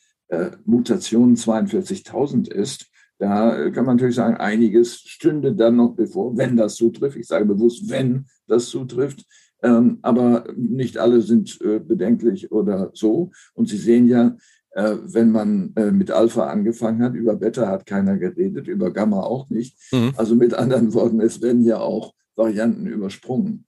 Mutationen 0.64 1.36
42.000 1.36 2.50
ist. 2.50 2.86
Da 3.18 3.68
kann 3.68 3.84
man 3.84 3.96
natürlich 3.96 4.14
sagen, 4.14 4.38
einiges 4.38 4.96
stünde 4.96 5.54
dann 5.54 5.76
noch 5.76 5.94
bevor, 5.94 6.34
wenn 6.38 6.56
das 6.56 6.76
zutrifft. 6.76 7.18
Ich 7.18 7.26
sage 7.26 7.44
bewusst, 7.44 7.90
wenn 7.90 8.24
das 8.46 8.70
zutrifft. 8.70 9.26
Ähm, 9.64 9.98
aber 10.02 10.44
nicht 10.56 10.98
alle 10.98 11.22
sind 11.22 11.58
äh, 11.62 11.78
bedenklich 11.78 12.52
oder 12.52 12.90
so. 12.92 13.30
Und 13.54 13.68
Sie 13.68 13.78
sehen 13.78 14.06
ja, 14.06 14.36
äh, 14.72 14.96
wenn 15.02 15.32
man 15.32 15.72
äh, 15.76 15.90
mit 15.90 16.10
Alpha 16.10 16.46
angefangen 16.46 17.02
hat, 17.02 17.14
über 17.14 17.34
Beta 17.34 17.66
hat 17.66 17.86
keiner 17.86 18.18
geredet, 18.18 18.68
über 18.68 18.92
Gamma 18.92 19.22
auch 19.22 19.48
nicht. 19.48 19.78
Mhm. 19.90 20.12
Also 20.16 20.34
mit 20.34 20.52
anderen 20.52 20.92
Worten, 20.92 21.20
es 21.22 21.40
werden 21.40 21.64
ja 21.64 21.78
auch 21.78 22.12
Varianten 22.36 22.86
übersprungen. 22.86 23.64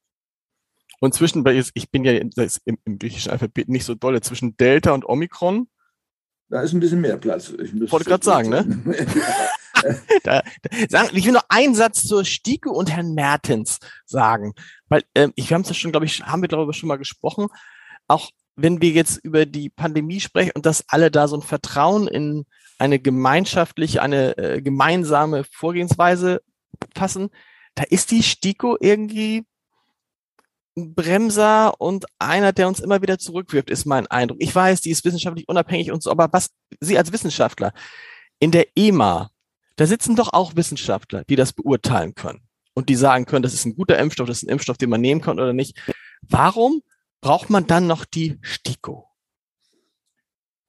Und 1.01 1.15
zwischen, 1.15 1.45
ich 1.75 1.91
bin 1.91 2.05
ja 2.05 2.13
im, 2.13 2.31
im 2.85 2.99
griechischen 2.99 3.33
Alphabet 3.33 3.69
nicht 3.69 3.85
so 3.85 3.95
dolle, 3.95 4.21
zwischen 4.21 4.57
Delta 4.59 4.93
und 4.93 5.09
Omikron. 5.09 5.69
Da 6.49 6.63
ist 6.63 6.73
ein 6.73 6.81
bisschen 6.81 7.01
mehr 7.01 7.17
Platz. 7.17 7.51
Ich 7.51 7.91
wollte 7.91 8.09
gerade 8.09 8.25
sagen, 8.25 8.51
ne? 8.51 8.65
da, 10.23 10.43
da, 10.91 11.05
ich 11.13 11.27
will 11.27 11.33
noch 11.33 11.45
einen 11.49 11.75
Satz 11.75 12.07
zur 12.07 12.25
Stieke 12.25 12.71
und 12.71 12.91
Herrn 12.91 13.15
Mertens 13.15 13.79
sagen, 14.05 14.55
weil 14.89 15.03
ähm, 15.15 15.33
ich, 15.35 15.51
wir 15.51 15.57
haben 15.57 15.63
es 15.63 15.69
ja 15.69 15.75
schon, 15.75 15.91
glaube 15.91 16.07
ich, 16.07 16.23
haben 16.23 16.43
wir 16.43 16.49
darüber 16.49 16.73
schon 16.73 16.89
mal 16.89 16.97
gesprochen. 16.97 17.49
Auch 18.07 18.31
wenn 18.55 18.81
wir 18.81 18.91
jetzt 18.91 19.19
über 19.25 19.45
die 19.45 19.69
Pandemie 19.69 20.21
sprechen 20.21 20.53
und 20.55 20.67
dass 20.67 20.85
alle 20.89 21.11
da 21.11 21.29
so 21.29 21.37
ein 21.37 21.43
Vertrauen 21.43 22.07
in 22.09 22.47
eine 22.79 22.99
gemeinschaftliche, 22.99 24.01
eine 24.01 24.39
äh, 24.39 24.63
gemeinsame 24.63 25.45
Vorgehensweise 25.51 26.43
fassen, 26.95 27.31
da 27.75 27.83
ist 27.83 28.11
die 28.11 28.23
STIKO 28.23 28.77
irgendwie 28.81 29.45
Bremser 30.77 31.81
und 31.81 32.05
einer, 32.19 32.53
der 32.53 32.69
uns 32.69 32.81
immer 32.81 33.01
wieder 33.01 33.19
zurückwirft, 33.19 33.71
ist 33.71 33.87
mein 33.87 34.07
Eindruck. 34.09 34.39
Ich 34.41 34.55
weiß, 34.55 34.83
die 34.83 34.91
ist 34.91 35.05
wissenschaftlich 35.05 35.49
unabhängig 35.49 35.91
und 35.91 36.03
so, 36.03 36.11
aber 36.11 36.29
was 36.33 36.51
Sie 36.81 36.99
als 36.99 37.13
Wissenschaftler 37.13 37.73
in 38.39 38.51
der 38.51 38.67
EMA, 38.77 39.31
da 39.77 39.87
sitzen 39.87 40.17
doch 40.17 40.33
auch 40.35 40.55
Wissenschaftler, 40.55 41.25
die 41.25 41.37
das 41.37 41.55
beurteilen 41.55 42.15
können 42.15 42.41
und 42.75 42.91
die 42.91 42.95
sagen 42.95 43.25
können, 43.25 43.43
das 43.43 43.55
ist 43.55 43.65
ein 43.65 43.75
guter 43.75 43.99
Impfstoff, 43.99 44.29
das 44.29 44.39
ist 44.39 44.49
ein 44.49 44.53
Impfstoff, 44.53 44.77
den 44.77 44.91
man 44.91 45.01
nehmen 45.01 45.23
kann 45.23 45.41
oder 45.41 45.55
nicht. 45.55 45.79
Warum 46.29 46.83
braucht 47.23 47.49
man 47.49 47.67
dann 47.67 47.87
noch 47.87 48.05
die 48.05 48.39
STIKO? 48.43 49.07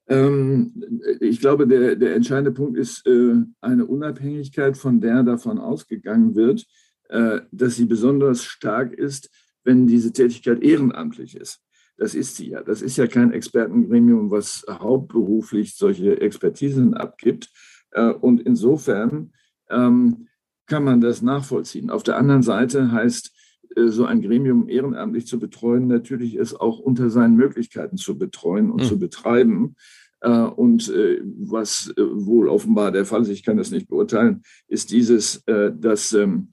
Ähm, 0.08 1.02
ich 1.20 1.42
glaube, 1.42 1.68
der, 1.68 1.98
der 1.98 2.16
entscheidende 2.16 2.52
Punkt 2.52 2.78
ist 2.78 3.06
äh, 3.06 3.36
eine 3.60 3.86
Unabhängigkeit, 3.86 4.78
von 4.78 5.02
der 5.02 5.24
davon 5.24 5.60
ausgegangen 5.60 6.36
wird, 6.36 6.66
äh, 7.10 7.42
dass 7.52 7.76
sie 7.76 7.86
besonders 7.86 8.46
stark 8.46 8.94
ist, 8.94 9.30
wenn 9.68 9.86
diese 9.86 10.12
Tätigkeit 10.14 10.64
ehrenamtlich 10.64 11.36
ist. 11.36 11.60
Das 11.98 12.16
ist 12.16 12.36
sie 12.36 12.50
ja. 12.50 12.64
Das 12.64 12.82
ist 12.82 12.98
ja 12.98 13.08
kein 13.08 13.32
Expertengremium, 13.32 14.32
was 14.32 14.66
hauptberuflich 14.70 15.76
solche 15.76 16.22
Expertisen 16.22 16.94
abgibt, 16.94 17.52
äh, 17.92 18.12
und 18.12 18.42
insofern 18.42 19.32
ähm, 19.70 20.28
kann 20.68 20.84
man 20.84 21.02
das 21.02 21.22
nachvollziehen. 21.22 21.90
Auf 21.90 22.04
der 22.04 22.18
anderen 22.18 22.44
Seite 22.44 22.92
heißt 22.92 23.32
äh, 23.76 23.88
so 23.88 24.06
ein 24.06 24.22
Gremium 24.22 24.70
ehrenamtlich 24.70 25.28
zu 25.28 25.40
betreuen, 25.40 25.88
natürlich 25.88 26.36
es 26.36 26.54
auch 26.54 26.80
unter 26.80 27.10
seinen 27.10 27.36
Möglichkeiten 27.36 27.98
zu 27.98 28.18
betreuen 28.18 28.72
und 28.72 28.84
mhm. 28.84 28.88
zu 28.88 29.00
betreiben. 29.00 29.76
Äh, 30.22 30.30
und 30.30 30.90
was 30.90 31.94
wohl 31.98 32.50
offenbar 32.50 32.92
der 32.92 33.06
Fall 33.06 33.22
ist, 33.22 33.30
ich 33.30 33.44
kann 33.44 33.58
das 33.58 33.72
nicht 33.72 33.88
beurteilen, 33.88 34.44
ist 34.68 34.92
dieses, 34.92 35.44
dass 35.46 36.14
ähm, 36.14 36.50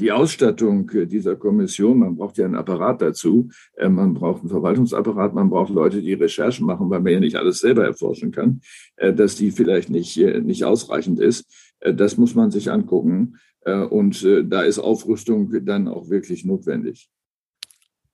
die 0.00 0.12
Ausstattung 0.12 0.90
dieser 1.08 1.36
Kommission, 1.36 1.98
man 1.98 2.16
braucht 2.16 2.38
ja 2.38 2.46
einen 2.46 2.54
Apparat 2.54 3.02
dazu, 3.02 3.50
man 3.78 4.14
braucht 4.14 4.40
einen 4.40 4.48
Verwaltungsapparat, 4.48 5.34
man 5.34 5.50
braucht 5.50 5.70
Leute, 5.70 6.00
die 6.00 6.14
Recherchen 6.14 6.66
machen, 6.66 6.88
weil 6.88 7.00
man 7.00 7.12
ja 7.12 7.20
nicht 7.20 7.36
alles 7.36 7.58
selber 7.58 7.84
erforschen 7.84 8.30
kann, 8.32 8.62
dass 8.96 9.36
die 9.36 9.50
vielleicht 9.50 9.90
nicht, 9.90 10.16
nicht 10.16 10.64
ausreichend 10.64 11.20
ist. 11.20 11.44
Das 11.80 12.16
muss 12.16 12.34
man 12.34 12.50
sich 12.50 12.70
angucken. 12.70 13.34
Äh, 13.68 13.84
und 13.84 14.22
äh, 14.24 14.44
da 14.44 14.62
ist 14.62 14.78
Aufrüstung 14.78 15.64
dann 15.64 15.88
auch 15.88 16.08
wirklich 16.08 16.44
notwendig. 16.44 17.10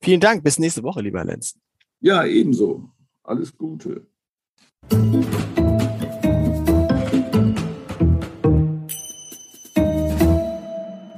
Vielen 0.00 0.20
Dank. 0.20 0.42
Bis 0.42 0.58
nächste 0.58 0.82
Woche, 0.82 1.00
lieber 1.00 1.24
Lenz. 1.24 1.58
Ja, 2.00 2.24
ebenso. 2.24 2.90
Alles 3.22 3.56
Gute. 3.56 4.06